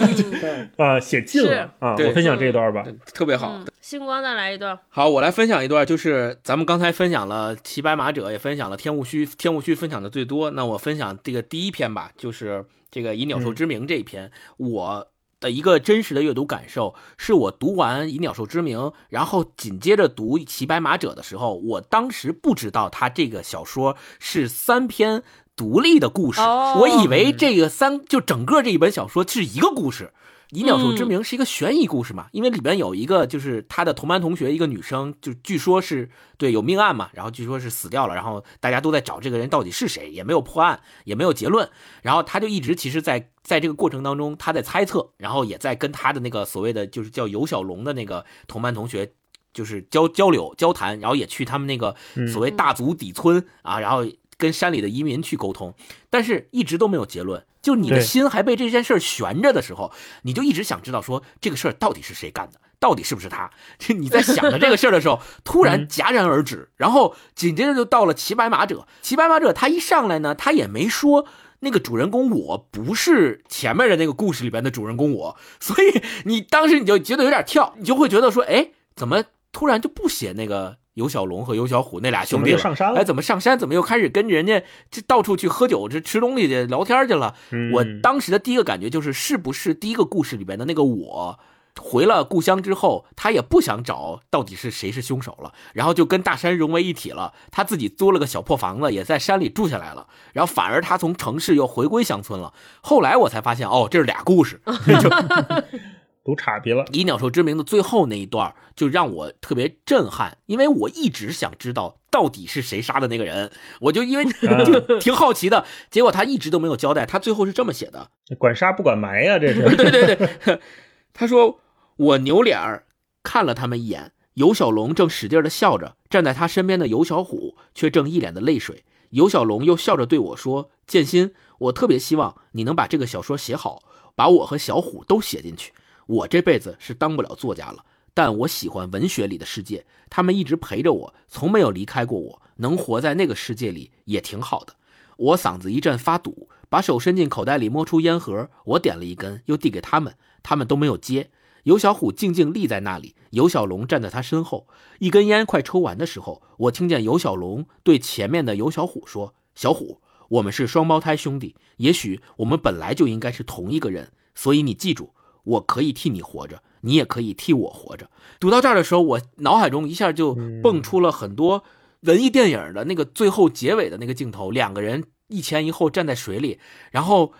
[0.42, 1.94] 嗯 啊，写尽了啊！
[1.97, 2.84] 对我分享这一段吧。
[3.14, 3.53] 特别好。
[3.55, 10.51] 嗯星光再来一段，好，我来分享一段，就是咱们刚才分享了骑白马者，也分享了天雾虚，天雾虚分享的最多。
[10.51, 15.07] 那我分享这个第一篇吧，就是这个以鸟兽之名这一篇，我
[15.38, 25.22] 的一个真实的阅读感受，是我读完以鸟兽之名，然后紧接着读骑白马者的时候，我当时不知道他这个小说是三篇
[25.57, 30.12] 独立的故事，哦我以为这个三就整个这一本小说是一个故事。
[30.50, 41.68] 以鸟兽之名是一个悬疑故事嘛，因为里边有一个就是他的同班同学，一个女生，就据说是对有命案嘛，然后据说是死掉了，然后大家都在找这个人到底是谁，也没有破案，也没有结论，
[42.00, 49.11] 然后他就一直其实在在这个过程当中，他在猜测，然后也在跟他的那个所谓的就是叫尤小龙的那个同班同学。
[49.52, 51.96] 就是交交流交谈，然后也去他们那个
[52.30, 54.04] 所谓大足底村啊，然后
[54.39, 55.74] 跟山里的移民去沟通，
[56.11, 57.45] 但是一直都没有结论。
[57.62, 63.51] 就你的心还被这件事儿悬着的时候，你就一直想知道说这个事儿到底是谁干的，到底是不是他？
[63.78, 68.87] 这你在想着这个事儿的时候， 突然嗯戛然而止，然后紧接着就到了骑白马者。
[69.03, 71.26] 骑白马者他一上来呢，他也没说。
[71.61, 83.59] 那个主人公我不是前面的那个故事里边的主人公我， 所以你当时你就觉得有点跳，你就会觉得说，哎，怎么突然就不写那个尤小龙和尤小虎那俩兄弟上山了哎，怎么上山？
[83.59, 87.34] 怎么又开始跟人家这到处去喝酒、这吃东西去聊天去了？
[87.51, 91.38] 嗯我当时的第一个感觉就是，是不是第一个故事里边的那个我？
[91.78, 97.34] 回了故乡之后，他也不想找到底是谁是凶手了，然后就跟大山融为一体了。
[97.51, 100.07] 他自己租了个小破房子，也在山里住下来了。
[100.32, 102.55] 然后反而他从城市又回归乡村了。
[102.80, 104.59] 后来我才发现，哦，这是俩故事。
[104.64, 105.11] 就
[106.27, 106.85] 读岔皮了。
[106.93, 113.53] 以鸟兽之名的最后那一段，就让我特别震撼，因为我一直想知道到底是谁杀的那个人，
[113.83, 114.24] 我就因为
[114.64, 115.64] 就挺好奇的。
[115.89, 118.11] 结果他一直都没有交代，他最后是这么写的。
[118.37, 119.62] 管杀不管埋呀、这是。
[119.77, 120.61] 对对对，
[121.14, 121.61] 他说
[121.97, 122.87] 我扭脸儿
[123.22, 128.85] 看了他们一眼，尤小龙正使劲的笑着，站在他身边的尤小虎却正一脸的泪水。
[129.11, 133.85] 尤小龙又笑着对我说：“建新，我特别希望你能把这个小说写好，
[134.16, 135.72] 把我和小虎都写进去。
[136.07, 137.84] 我这辈子是当不了作家了，
[138.14, 144.76] 但我喜欢文学里的世界，他们一直陪着我，从没有离开过我，能活在那个世界里也挺好的。”
[145.18, 151.30] 我嗓子一阵发堵，把手伸进口袋里摸出烟盒，我点了一根，又递给他们，他们都没有接。
[151.62, 154.68] 尤小虎静静立在那里，尤小龙站在他身后。
[155.00, 165.14] 一根烟快抽完的时候，我听见尤小龙对前面的尤小虎说：“小虎，我们是双胞胎兄弟，也许我们本来就应该是同一个人，所以你记住，
[165.47, 171.64] 我可以替你活着，你也可以替我活着。”读到这儿的时候，我脑海中一下就蹦出了很多
[172.01, 177.32] 文艺电影的那个最后结尾的那个镜头，两个人一前一后站在水里，然后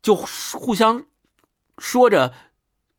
[0.00, 1.04] 就互相
[1.78, 2.32] 说着。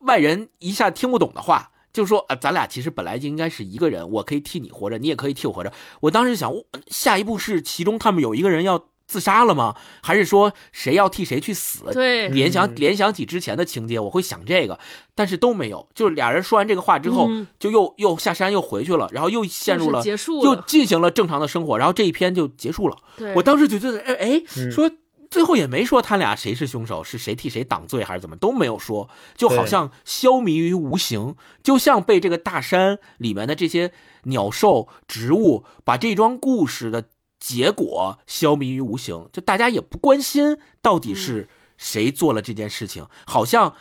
[0.04, 5.72] 外人一下听不懂的话，就说啊，咱俩其实本来就应该是一个人，我可以替你活着，你也可以替我活着。
[6.02, 6.54] 我当时想，
[6.88, 9.76] 下一步是其中他们有一个人要自杀了吗？
[10.02, 11.84] 还是说谁要替谁去死？
[11.92, 14.80] 对，联想联想起之前的情节，我会想这个，
[15.14, 15.88] 但是都没有。
[15.94, 17.30] 就是俩人说完这个话之后，
[17.60, 22.98] 就又又下山又回去了，然后又陷入了结束，又进行了正常的生活，然后这一篇就结束了。
[23.36, 24.90] 我当时就觉得，哎哎，说。
[25.32, 33.92] 最后也没说他俩谁是凶手，是谁替谁挡罪还是怎么都没有说，就好像消弭于无形，就像被这个大山里面的这些
[34.26, 37.06] 鸟兽植物把这桩故事的
[37.44, 43.76] 结果消弭于无形，就大家也不关心到底是谁做了这件事情，好像。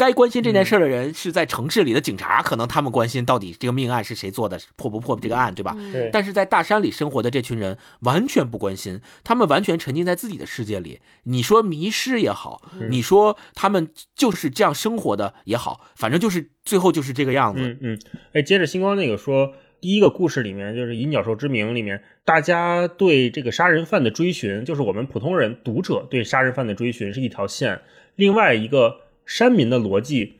[0.00, 5.76] 该关心这件事的人是在城市里的警察，可能他们关心到底这个命案是谁做的，破不破这个案，对吧？
[5.92, 6.08] 对。
[6.12, 11.00] 但是在大山里生活的这群人完全不关心，他们完全沉浸在自己的世界里。
[11.24, 17.60] 你说迷失也好，你说他们就是这样生活的也好，反正就是最后就是这个样子。
[17.60, 18.00] 嗯嗯。
[18.34, 27.80] 哎，接着星光那个说，第一个故事里面就是以鸟兽之名里面，大家对这个杀人犯的追寻，就是我们普通人读者对杀人犯的追寻是一条线，
[28.16, 29.00] 另外一个。
[29.30, 30.36] 山民的逻辑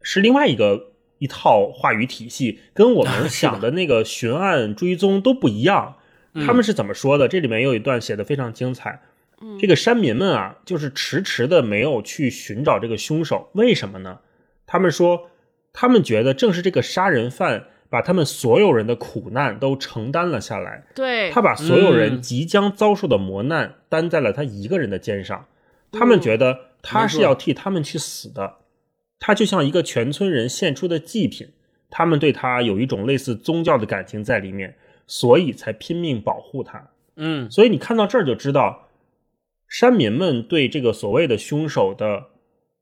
[0.00, 5.96] 是另外一个一套话语体系，跟我们想的那个寻案追踪都不一样。
[6.32, 7.28] 他们是怎么说的？
[7.28, 9.02] 这里面有一段写的非常精彩。
[9.60, 14.20] 这个山民们啊，就是迟迟的没有去寻找这个凶手，为什么呢？
[14.66, 15.28] 他们说，
[15.74, 20.86] 他们觉得正是这个杀人犯把他们所有人的苦难都承担了下来。
[20.94, 25.44] 对，他把所有人即将遭受的磨难担在了他一个人的肩上。
[25.92, 26.70] 他们觉得。
[26.82, 28.54] 他是要替他们去死的，
[29.18, 31.50] 他就像一个全村人献出的祭品，
[31.90, 34.74] 他们对他有一种类似宗教的感情在里面，
[35.06, 36.88] 所以才拼命保护他。
[37.16, 38.88] 嗯，所以你看到这儿就知道，
[39.68, 42.28] 山民们对这个所谓的凶手的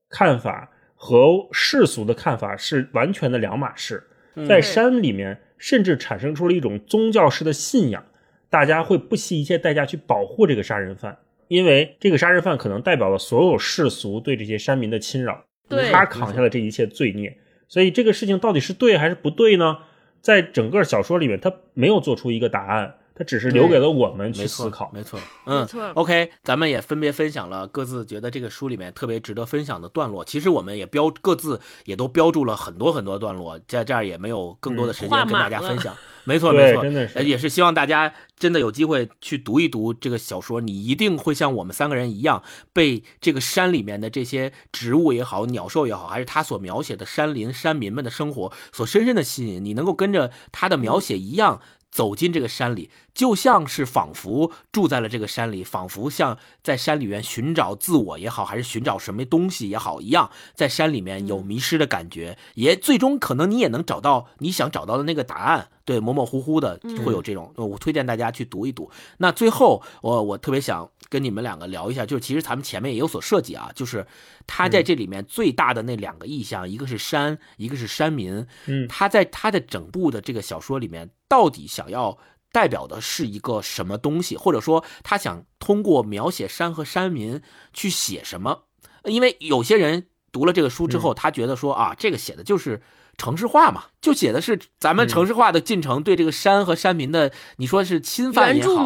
[0.09, 4.05] 看法和世俗的看法是完全的两码事。
[4.47, 8.05] 在山里面，甚至产生出了一种宗教式的信仰，
[8.51, 11.17] 大家会不惜一切代价去保护这个杀人犯。
[11.49, 15.45] 因为这个杀人犯可能代表了所有世俗对这些山民的侵扰，
[15.91, 19.79] 他扛下了这一切罪孽，所以这个事情到底是对还是不对呢？
[20.21, 22.97] 在整个小说里面，他没有做出一个答案。
[23.19, 30.25] 他只是留给了我们去思考， 没错，嗯，OK，咱们也分别分享了各自觉得这个书里面特别值得分享的段落。
[30.25, 35.97] 其实我们也标各自也都标注了很多很多段落，在这儿也没有更多的时间跟大家分享。
[36.23, 49.65] 没错，没错，真的是，也是希望大家真的有机会去读一读这个小说，你一定会像我们三个人一样，被这个山里面的这些植物也好，鸟兽也好，还是他所描写的山林山民们的生活所深深的吸引。
[49.65, 51.61] 你能够跟着他的描写一样。
[51.91, 65.69] 走进这个山里，就像是仿佛住在了这个山里，仿佛像在山里面寻找自我也好，还是寻找什么东西也好一样，在山里面有迷失的感觉，也最终可能你也能找到你想找到的那个答案。
[65.85, 68.89] 对，模模糊糊的会有这种，我推荐大家去读一读。
[69.17, 74.07] 那最后，我我特别想跟你们两个聊一下，就是其实咱们前面也有所涉及啊，就是
[74.47, 78.47] 他在这里面最大的那两个意象，一个是山，一个是山民。
[78.67, 82.17] 嗯，他在他的整部的这个小说里面，到底想要
[82.59, 87.41] 代表的是一个什么东西，或者说他想通过描写山和山民
[87.73, 88.65] 去写什么？
[89.05, 92.83] 因为有些人读了这个书之后，他觉得说啊，这个写的就是。
[93.19, 98.85] 城市化嘛，就写的是咱们城市化的进程对这个山和山民的，你说是侵犯也好，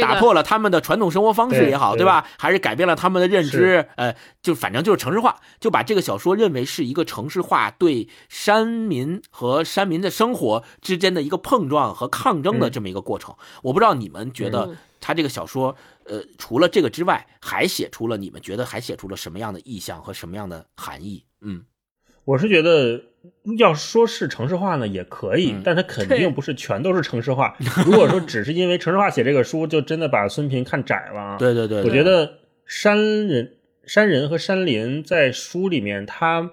[0.00, 2.26] 打破了他们的传统生活方式也好，对吧？
[2.38, 3.86] 还是改变了他们的认知？
[3.96, 13.36] 呃，就反正就是城市化，就把这个小说认为是一个城市化对山民和山民的生活之间的一个碰撞和抗争的这么一个过程。
[13.62, 15.76] 我不知道你们觉得他这个小说，
[16.06, 21.22] 呃，除了这个之外，还写出了你们觉得还写出了什么样的意象和什么样的含义？
[21.42, 21.64] 嗯。
[22.24, 23.02] 我是觉得，
[23.58, 27.56] 要说是城市化呢，也可以，但它肯定不是全都是城市化。
[27.84, 31.36] 如果说只是因为城市化写这个书，就真的把孙平看窄了。
[31.38, 33.52] 对对对，我觉得山人、
[33.84, 36.50] 山人和山林在书里面，它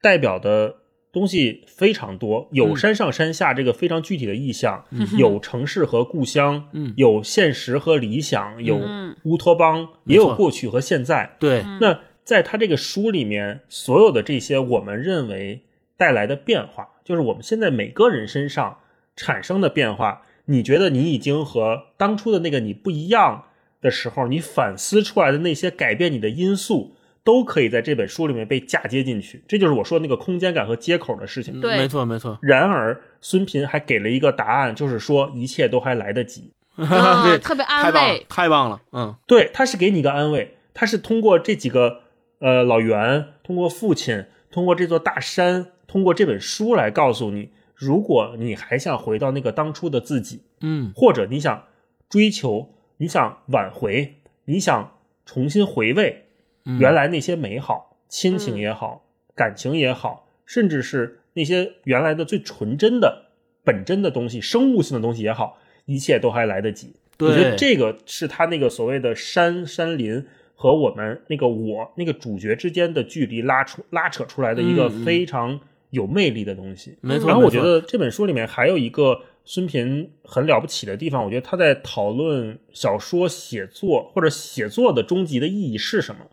[0.00, 0.76] 代表的
[1.12, 11.36] 东西非常多，有嗯山上山下这个非常具体的意象，嗯有城市和故乡，嗯有现实和理想，有嗯乌托邦，也有过去和现在。
[11.38, 15.63] 对，那在他这个书里面，所有的这些我们认为
[15.96, 18.78] 带来的变化，就是我们现在每个人身上
[19.16, 20.22] 产生的变化。
[20.46, 23.44] 你觉得你已经和当初的那个你不一样
[23.80, 29.42] 的时候，你反思出来的那些改变你的因素，都可以在这本书里面被嫁接进去。
[29.48, 31.60] 这就是我说那个空间感和接口的事情。
[31.62, 36.52] 对没错没错，然而，孙平还给了一个答案，就是说一切都还来得及。
[36.76, 42.00] 啊对，特别安太棒了慰，太棒了，嗯对，他是给你一个安慰，他是通过这几个
[42.40, 51.66] 呃老袁，通过父亲，通过这座大山，通过这本书来告诉你，如果你还想回到那个当初的自己，嗯或者你想
[52.08, 54.16] 追求，你想挽回，
[54.46, 56.24] 你想重新回味
[56.64, 59.04] 嗯原来那些美好，亲情也好，
[59.36, 63.26] 感情也好，甚至是那些原来的最纯真的、
[63.62, 66.92] 本真的东西、生物性的东西也好，一切都还来得及。
[67.20, 70.26] 我觉得这个是他那个所谓的山山林
[70.56, 75.60] 和我们那个我那个主角之间的距离拉出拉扯出来的一个嗯嗯非常
[75.94, 76.98] 有魅力的东西。
[77.00, 77.28] 没错。
[77.28, 86.26] 然后我觉得这本书里面还有一个孙平很了不起的地方，我觉得他在讨论小说写作或者写作的终极的意义是什么。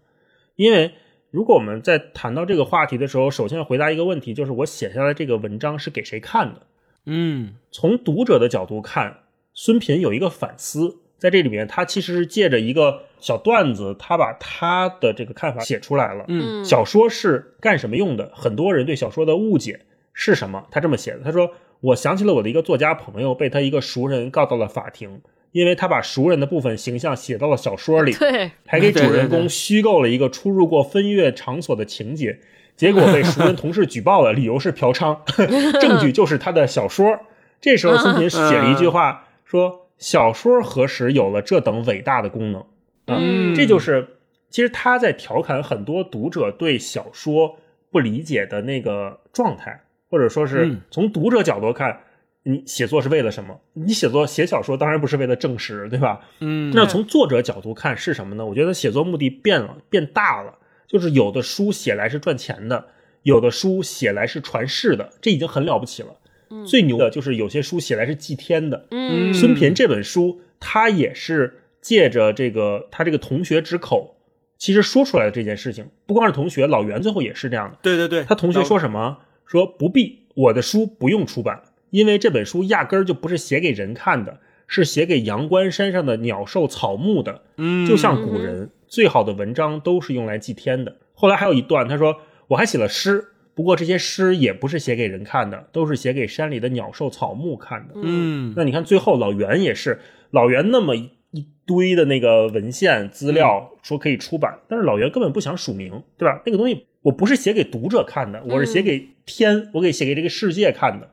[0.56, 0.92] 因为
[1.30, 6.62] 如果我们在谈到这个话题的时候，首先要回答一个问题，就是我写下来这个文章是给谁看的？
[7.06, 9.20] 嗯从读者的角度看，
[9.54, 16.26] 孙平有一个反思，在这里面他其实是借着一个小段子，他把他的这个看法写出来了。
[16.28, 18.30] 嗯嗯，小说是干什么用的？
[18.36, 19.80] 很多人对小说的误解
[20.12, 20.66] 是什么？
[20.70, 32.40] 他这么写的，他说：“我想起了我的一个作家朋友，被他一个熟人告到了法庭，因为他把熟人的部分形象写到了小说里，对，还给主人公虚构了一个出入过分乐场所的情节，
[32.76, 35.18] 结果被熟人同事举报了，理由是嫖娼，
[35.80, 37.20] 证据就是他的小说。
[37.60, 42.66] 这时候孙平写了一句话，说：“小说何时有了这等伟大的功能？”
[43.08, 44.08] 嗯这就是
[44.50, 47.58] 其实他在调侃很多读者对小说
[47.90, 52.02] 不理解的那个状态，或者说是嗯从读者角度看，
[52.44, 53.60] 你写作是为了什么？
[53.74, 56.22] 你写作写小说当然不是为了证实，对吧？
[56.40, 58.46] 嗯那从作者角度看是什么呢？
[58.46, 60.58] 我觉得写作目的变了，变大了。
[60.88, 62.88] 就是有的书写来是赚钱的，
[63.24, 66.10] 有的书写来是传世的，这已经很了不起了。
[66.50, 68.88] 嗯最牛的就是有些书写来是祭天的。
[68.92, 74.16] 嗯孙平这本书，他也是借着这个他这个同学之口，
[74.58, 77.78] 其实说出来的这件事情，不光是同学，老袁最后也是这样的。
[77.82, 79.18] 对对对，他同学说什么？
[79.46, 87.42] 说不必，我的书不用出版，因为这本书压根儿就不是写给人看的，是写给阳关山上的鸟兽草木的。
[87.58, 90.96] 嗯，就像古人最好的文章都是用来祭天的。
[91.14, 92.16] 后来还有一段，他说
[92.48, 97.96] 我还写了诗，不过这些诗也不是写给人看的，都是写给山里的鸟兽草木看的。
[97.96, 100.96] 嗯那你看最后老袁也是，老袁那么
[101.32, 106.42] 一一堆的那个文献资料说可以出版，但是老袁根本不想署名，对吧？
[106.46, 111.10] 那个东西我不是写给读者看的，我是写给天，我给写给这个世界看的。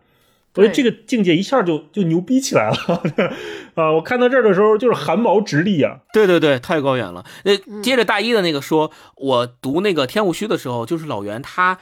[0.56, 2.76] 我觉得这个境界一下就就牛逼起来了
[3.76, 3.92] 啊！
[3.92, 6.00] 我看到这儿的时候就是汗毛直立啊。
[6.12, 7.24] 对对对，太高远了。
[7.44, 11.78] 那接着大一的那个说，我读那个《天物虚》的时候，就是老袁他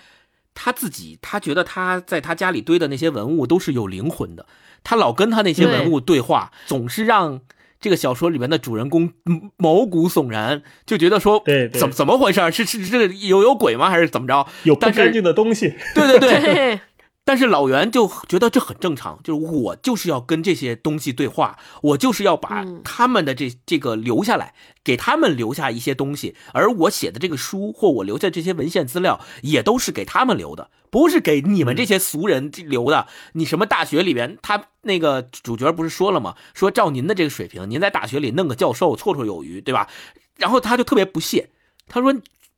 [0.52, 4.44] 他自己，他觉得他在他家里堆的那些文物都是有灵魂的，
[4.84, 7.40] 他老跟他那些文物对话，总是让。
[7.86, 12.40] 这个小说里面的主人公嗯毛骨悚然，就觉得说，对对怎怎么回事？
[12.50, 13.88] 是是是有有鬼吗？
[13.88, 14.44] 还是怎么着？
[14.64, 16.80] 有不干净的东西，对对对，对，
[17.26, 24.54] 但是老袁就觉得这很正常，就是我就是要跟这些东西对话，我就是要把嗯他们的这这个留下来，
[24.84, 33.08] 给他们留下一些东西，而我写的这个书或我留下这些文献资料，也都是给他们留的，不是给你们这些俗人留的。
[33.32, 36.36] 你什么大学里边，他那个主角不是说了吗？
[36.54, 39.88] 说照您的这个水平，您在大学里弄个教授绰绰有余，对吧？
[40.36, 41.50] 然后他就特别不屑，
[41.88, 42.14] 他说。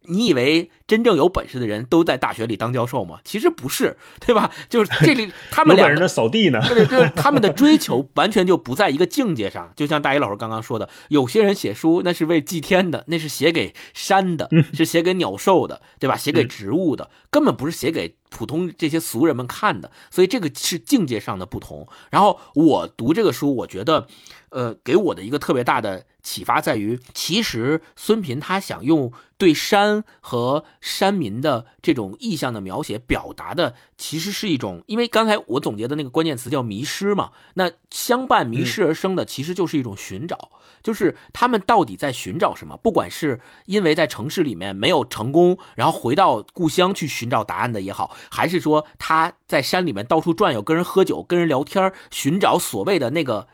[0.09, 3.21] 你以为真正有本事的人都在大学里当教授吗？
[3.25, 4.51] 其实不是，对吧？
[4.69, 6.61] 就是这里 他们两个有本事的扫地呢。
[6.67, 9.73] 对，就是他们的 追求完全就不在一个境界上。
[9.77, 16.17] 就像大一老师刚刚说的，有些人写书那是为祭天的，那是写给山的，是写给鸟兽的，对吧？
[16.17, 19.91] 写给植物的，根本不是写给普通这些俗人们看的。
[20.11, 21.87] 所以这个是境界上的不同。
[22.11, 24.07] 然后我读这个书，我觉得，
[24.51, 40.51] 呃，给我的一个特别大的启发在于，其实孙平他想用对山和山民的这种意象的描写，表达的其实是一种，因为刚才我总结的那个关键词叫迷失嘛，那相伴迷失而生的，其实就是一种寻找，
[40.83, 42.77] 就是他们到底在寻找什么？
[42.77, 53.49] 不管是因为在城市里面没有成功，然后回到故乡去寻找答案的也好，还是说他在山里面到处转悠，跟人喝酒，跟人聊天，寻找所谓的那个。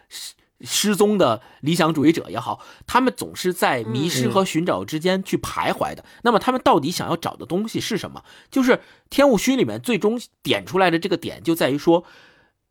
[0.65, 6.05] 失踪的理想主义者也好，他们总是在迷失和寻找之间去徘徊的。
[6.23, 8.25] 那么，他们到底想要找的东西是什么？
[8.51, 8.73] 就是
[9.11, 12.05] 《天雾虚》里面最终点出来的这个点，就在于说，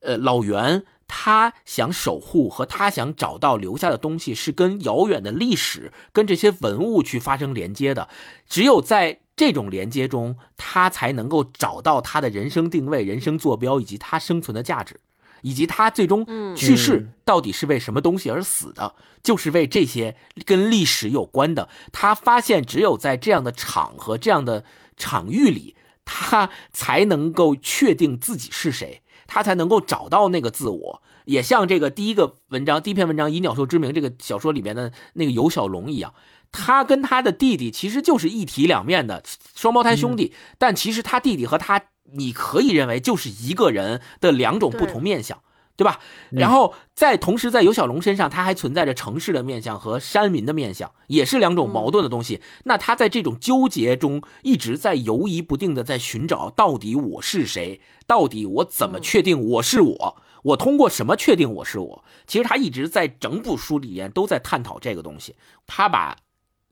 [0.02, 8.10] 呃，老袁他想守护和他想找到留下的东西，是跟遥远的历史、跟这些文物去发生连接的。
[8.48, 15.00] 只有在这种连接中，他才能够找到他的人生定位、人生坐标以及他生存的价值。
[15.44, 16.26] 以及他最终
[16.56, 20.16] 去世到底是为什么东西而死的，就是为这些
[20.46, 21.70] 跟历史有关的。
[21.92, 24.64] 他发现只有在这样的场合、这样的
[24.96, 25.76] 场域里，
[26.06, 31.02] 他才能够确定自己是谁，他才能够找到那个自我。
[31.26, 36.14] 也像这个第一个文章、第一篇文章《以鸟兽之名》这个小说里面的那个游小龙一样，
[36.54, 39.22] 他跟他的弟弟其实就是一体两面的
[39.54, 41.84] 双胞胎兄弟，但其实他弟弟和他。
[42.12, 45.42] 你可以认为就是一个人的两种不同面相，
[45.76, 46.00] 对吧？
[46.30, 52.42] 然后在同时，在尤小龙身上，他还存在着城市的面相和山民的面相，也是两种矛盾的东西。
[52.66, 57.82] 那他在这种纠结中一直在犹疑不定的在寻找，到底我是谁？
[58.06, 60.18] 到底我怎么确定我是我？
[60.44, 62.04] 我通过什么确定我是我？
[62.28, 65.36] 其实他一直在整部书里面都在探讨这个东西。
[65.66, 66.18] 他把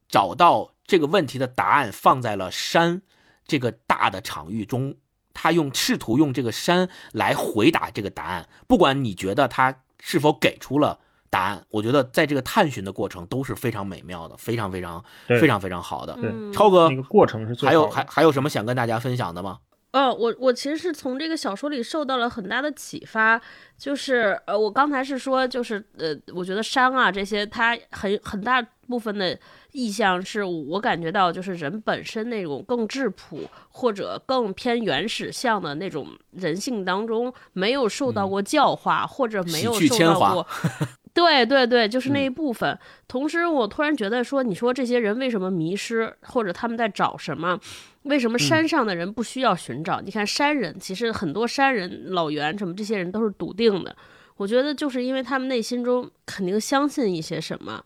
[0.09, 3.01] 找到这个问题的答案放在了山
[3.47, 4.95] 这个大的场域中。
[5.33, 15.03] 他用试图用这个山来回答这个答案，不管你觉得他是否给出了答案，我觉得在这个探寻的过程都是非常美妙的，非常非常
[15.39, 16.17] 非常非常好的。
[16.51, 19.59] 超哥，那个过程是最还有还还有什么想跟大家分享的吗？
[19.91, 23.41] 呃，我我其实是从这个小说里受到了很大的启发，
[23.77, 29.39] 就是呃，我刚才是说，就是呃，我觉得山啊这些，它很很大部分的。
[29.73, 40.47] 意象是我感觉到，就是人本身那种更质朴或者更偏原始向的那种人性当中，没有受到过教化，或者没有受到过。
[41.15, 42.77] 对对对，就是那一部分。
[43.07, 47.57] 同时，我突然觉得说，你说这些人为什么迷失，或者他们在找什么？
[48.03, 50.01] 为什么山上的人不需要寻找？
[50.01, 53.95] 你看山人，其实很多山人、老袁什么这些人都是笃定的。
[54.35, 57.81] 我觉得就是因为他们内心中肯定相信一些什么。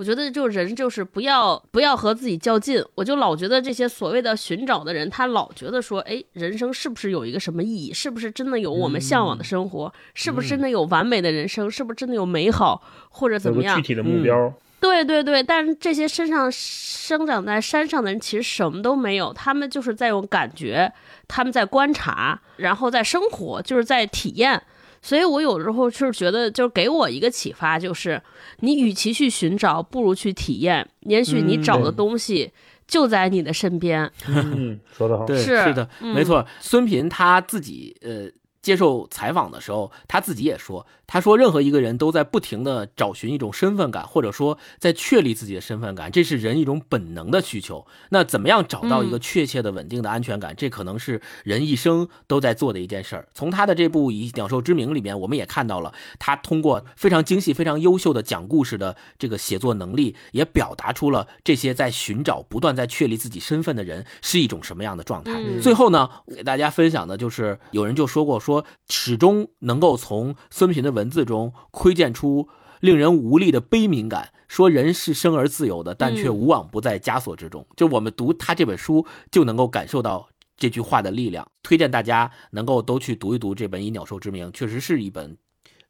[0.00, 7.92] 我觉得就人就是不要不要和自己较劲，我就老觉得这些所谓的寻找的人，他老觉得说，哎，人生是不是有一个什么意义？
[7.92, 9.92] 是不是真的有我们向往的生活？
[10.14, 11.70] 是不是真的有完美的人生？
[11.70, 13.76] 是不是真的有美好或者怎么样？
[13.76, 14.50] 具体的目标。
[14.80, 20.90] 对对对，但是这些身上生长在山上的人其实什么都没有，他们就是在用感觉，
[21.28, 24.62] 他们在观察，然后在生活，就是在体验。
[25.02, 28.20] 所以，我有时候就是觉得，就是给我一个启发，就是
[28.58, 30.86] 你与其去寻找，不如去体验。
[31.00, 32.52] 也许你找的东西
[32.86, 34.10] 就在你的身边。
[34.28, 36.46] 嗯，说得好，是是的，没错。
[36.60, 38.28] 孙平他自己呃
[38.62, 40.86] 接受采访的时候，他自己也说。
[41.12, 47.84] 他说：“任何一个人都在不停的找寻一种身份感，或者说在确立自己的身份感，这是人一种本能的需求。
[48.10, 50.54] 那怎么样找到一个确切的、稳定的安全感？
[50.56, 53.28] 这可能是人一生都在做的一件事儿。
[53.34, 65.42] 从他的这部《以鸟兽之名》里面，我们也看到了他通过非常精细、非常优秀的讲故事的这个写作能力，也表达出了这些在寻找、不断在确立自己身份的人是一种什么样的状态。
[65.60, 68.49] 最后呢，给大家分享的就是，有人就说过，说
[68.88, 77.66] 始终能够从孙平的文。”文字中窥见出令人无力的悲悯感，说人是生而自由的，但却无往不在枷锁之中。
[77.74, 80.28] 就我们读他这本书，就能够感受到
[80.58, 81.50] 这句话的力量。
[81.62, 85.38] 推荐大家能够都去读一读这本《以鸟兽之名》，确实是一本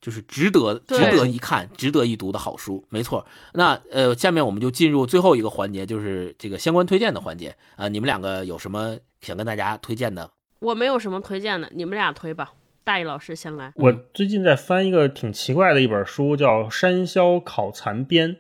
[0.01, 2.87] 就是值得值得一看、值得一读的好书。
[2.89, 3.27] 没错。
[3.55, 7.89] 那呃，下面我们就进入最后一个环节，就是这个相关推荐的环节啊。
[7.89, 10.31] 你们两个有什么想跟大家推荐的？
[10.61, 12.53] 我没有什么推荐的，你们俩推吧。
[12.85, 13.73] 大一老师先来。
[13.77, 18.31] 我最近在翻一个挺奇怪的一本书，叫《山魈考残编》。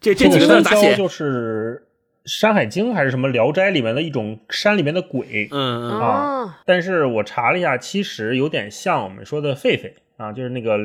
[0.00, 0.94] 这这几个字咋写？
[0.96, 1.86] 就是
[2.30, 5.48] 《山海经》还是什么《聊斋》里面的一种山里面的鬼。
[5.50, 6.62] 嗯嗯啊。
[6.64, 10.78] 但是我查了一下，其实有点像我们说的狒狒啊，就是那个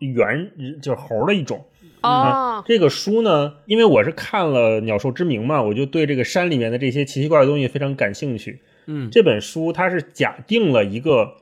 [0.00, 1.66] 猿，就是猴的一种。
[2.00, 2.62] 啊。
[2.66, 8.60] 这个书呢，因为我是看了《鸟兽之名》嘛，我就对这个山里面的这些奇奇怪怪的东西非常感兴趣。
[8.86, 9.10] 嗯。
[9.10, 11.36] 这本书它是假定了一个。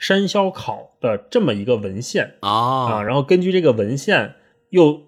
[0.00, 4.32] 山魈考的这么一个文献啊，然后根据这个文献
[4.70, 5.02] 又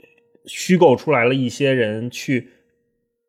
[0.44, 2.51] 虚构出来了一些人去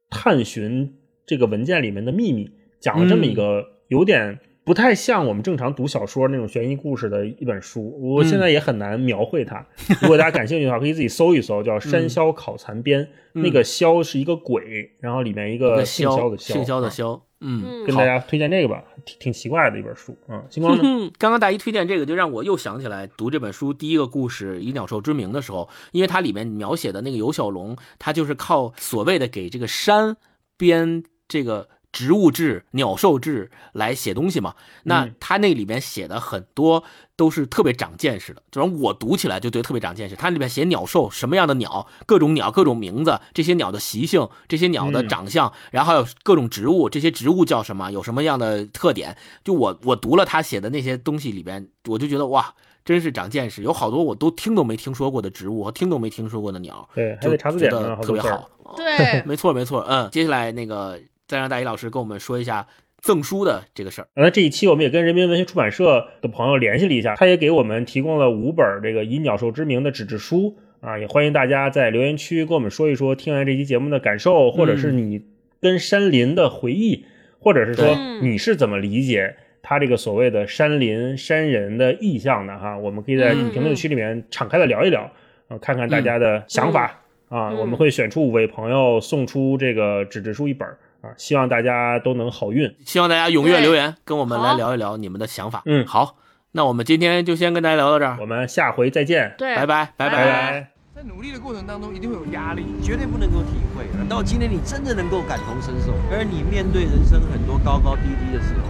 [0.10, 0.94] 探寻
[1.26, 2.52] 这个文件里面的秘密，
[2.82, 7.98] 讲了这么一个有点不太像我们正常读小说那种悬疑故事的一本书。
[8.14, 9.66] 我现在也很难描绘它。
[10.02, 13.06] 如果大家感兴趣的话，可以自己搜一搜，叫《山魈考残编》。
[13.36, 17.24] 那个魈是一个鬼，然后里面一个姓萧的姓萧的萧。
[17.44, 20.18] 嗯，跟大家推荐这个吧，挺挺奇怪的一本书。
[20.30, 21.12] 嗯，星光呢？
[21.20, 30.18] 刚刚大一推荐这个，就让我又想起来读这本书第一个故事《以鸟兽之名》的时候，因为它里面描写的那个游小龙，他就是靠所谓的给这个山
[30.58, 31.70] 编这个。
[31.94, 34.56] 植物志、鸟兽志来写东西嘛？
[34.84, 36.84] 那他那里面写的很多
[37.16, 40.16] 都是特别长见识的，就让我读起来就觉得特别长见识。
[40.16, 49.16] 它里面写鸟兽什么样的鸟，各种鸟、各种名字，这些鸟的习性，这些鸟的长相，然后还有各种植物，这些植物叫什么，有什么样的特点？
[49.44, 53.62] 就我我读了他写的那些东西里边，我就觉得哇，真是长见识。
[53.62, 57.72] 有好多我都听都没听说过的植物和听都没听说过的鸟，对，还得查字典，
[58.02, 58.50] 特别好。
[58.76, 59.86] 对， 没错没错。
[59.88, 61.00] 嗯，接下来那个。
[61.28, 62.68] 再让大一老师跟我们说一下
[63.02, 64.08] 赠书的这个事儿。
[64.16, 75.26] 那这一期我们也跟人民文学出版社的朋友联系了一下，他也给我们提供了五本这个以鸟兽之名的纸质书啊，也欢迎大家在留言区跟我们说一说听完这期节目的感受，或者是你
[75.62, 77.06] 跟山林的回忆，
[77.40, 82.78] 或者是说你是怎么理解他这个所谓的山林山人的意象的哈。
[82.78, 85.12] 我们可以在评论区里面敞开的聊一聊
[85.48, 87.52] 啊，看看大家的想法啊。
[87.54, 90.68] 我们会选出五位朋友送出这个纸质书一本。
[91.04, 95.62] 啊，希望大家都能好运，希望大家踊跃留言，跟我们来聊一聊你们的想法。
[95.66, 96.16] 嗯，好，
[96.54, 99.36] 那我们今天就先跟大家聊到这儿，我们下回再见。
[99.38, 100.72] 对，拜拜，拜拜。
[100.96, 103.84] 在努力的过程当中，一定会有压力，绝对不能够体会。
[103.98, 108.70] 等到今天你真的能够感同身受，而你面对人生很多高高低低的时候，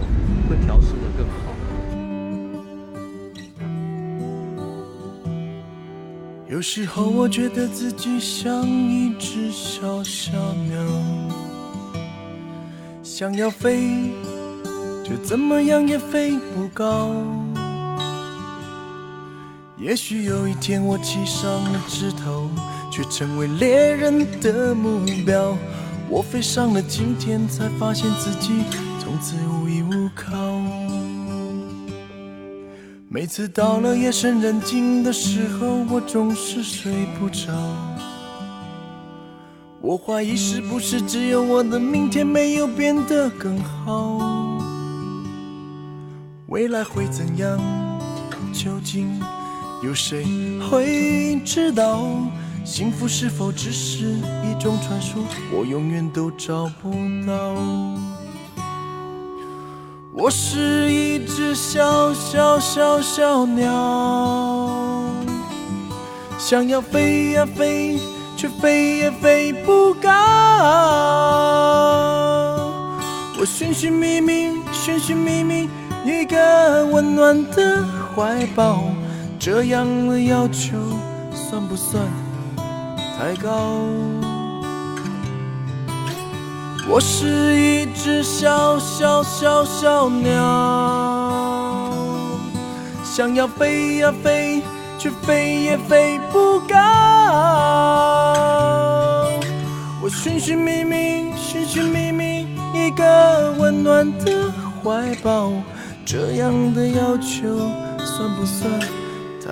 [0.50, 1.54] 会调试的更好。
[6.48, 10.32] 有时候我觉得自己像一只小小
[10.68, 11.43] 鸟。
[13.04, 14.10] 想要飞，
[15.04, 17.10] 却怎么样也飞不高。
[19.76, 22.48] 也许有一天我栖上了枝头，
[22.90, 25.54] 却成为猎人的目标。
[26.08, 28.64] 我飞上了青天，才发现自己
[28.98, 30.32] 从此无依无靠。
[33.10, 36.90] 每次到了夜深人静的时候，我总是睡
[37.20, 37.52] 不着。
[39.86, 44.18] 我怀疑是不是只有我的明天没有变得更好？
[46.46, 47.58] 未来会怎样？
[48.50, 49.20] 究竟
[49.82, 50.24] 有谁
[50.70, 52.00] 会知道？
[52.64, 55.22] 幸福是否只是一种传说？
[55.52, 56.90] 我永远都找不
[57.26, 57.54] 到。
[60.14, 65.12] 我是一只小小小小鸟，
[66.38, 67.98] 想要飞呀飞。
[68.44, 70.10] 却飞也飞不高。
[73.40, 75.66] 我寻寻觅觅，寻寻觅觅
[76.04, 77.82] 一个温暖的
[78.14, 78.82] 怀抱，
[79.38, 80.76] 这样的要求
[81.32, 82.04] 算不算
[83.16, 83.80] 太高？
[86.86, 91.90] 我是一只小小小小鸟，
[93.02, 94.62] 想要飞呀飞。
[95.04, 96.74] 却飞也飞不高。
[100.02, 104.50] 我寻寻觅觅，寻寻觅觅一个温暖的
[104.82, 105.52] 怀抱，
[106.06, 107.54] 这样的要求
[107.98, 108.80] 算不算
[109.44, 109.50] 太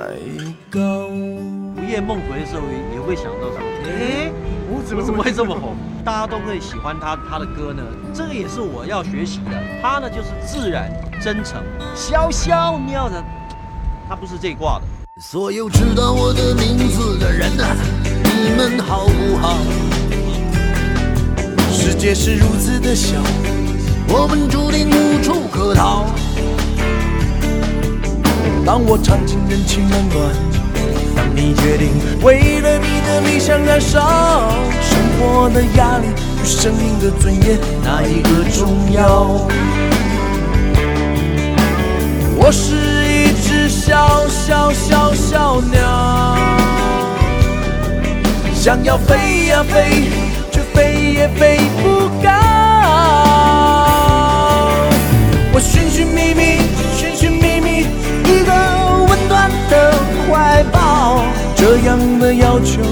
[0.70, 1.08] 高？
[1.08, 2.62] 午夜梦回的时候
[2.94, 4.32] 也会想到什么，哎，
[4.70, 5.76] 我怎么怎么会这么红？
[6.02, 7.82] 大家都会喜欢他他的歌呢？
[8.14, 9.62] 这个也是我要学习的。
[9.82, 11.62] 他呢就是自然真诚，
[11.94, 13.22] 小小鸟的，
[14.08, 15.01] 他不是这挂的。
[15.24, 17.76] 所有知道我的名字的人啊，
[18.24, 19.56] 你们好不好？
[21.70, 23.22] 世界是如此的小，
[24.08, 26.06] 我们注定无处可逃。
[28.66, 30.34] 当我尝尽人情冷暖，
[31.14, 31.90] 当你决定
[32.22, 34.50] 为了你的理想燃烧，
[34.82, 36.08] 生活的压力
[36.42, 39.46] 与生命的尊严，哪一个重要？
[42.36, 43.01] 我是。
[43.84, 46.36] 小小小小鸟，
[48.54, 50.08] 想要飞呀飞，
[50.52, 52.30] 却飞也飞不高。
[55.52, 56.60] 我寻寻觅觅，
[56.96, 57.80] 寻寻觅觅
[58.24, 58.52] 一个
[59.08, 59.92] 温暖的
[60.30, 61.24] 怀抱，
[61.56, 62.82] 这样的要求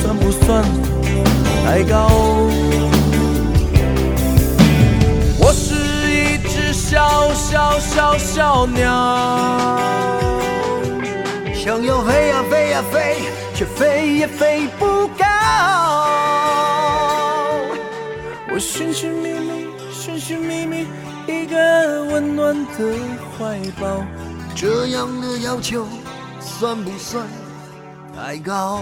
[0.00, 0.64] 算不算
[1.62, 2.08] 太高？
[7.48, 9.78] 小小小鸟
[11.54, 13.16] 想要飞呀飞呀飞
[13.54, 15.24] 却飞也飞不高。
[18.50, 20.88] 我寻寻觅觅寻寻觅觅
[21.28, 22.98] 一个温暖的
[23.38, 24.04] 怀抱。
[24.56, 25.86] 这样的要求
[26.40, 27.24] 算不算
[28.12, 28.80] 太高？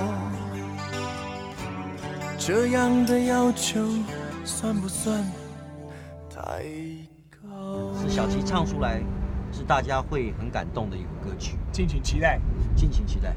[2.39, 3.87] 这样的要求
[4.43, 5.23] 算不算
[6.35, 6.65] 太
[8.05, 9.03] 是小齐唱出来，
[9.51, 12.39] 是大家会很感动的一个歌曲，敬请期待。
[12.77, 13.35] 敬请期待。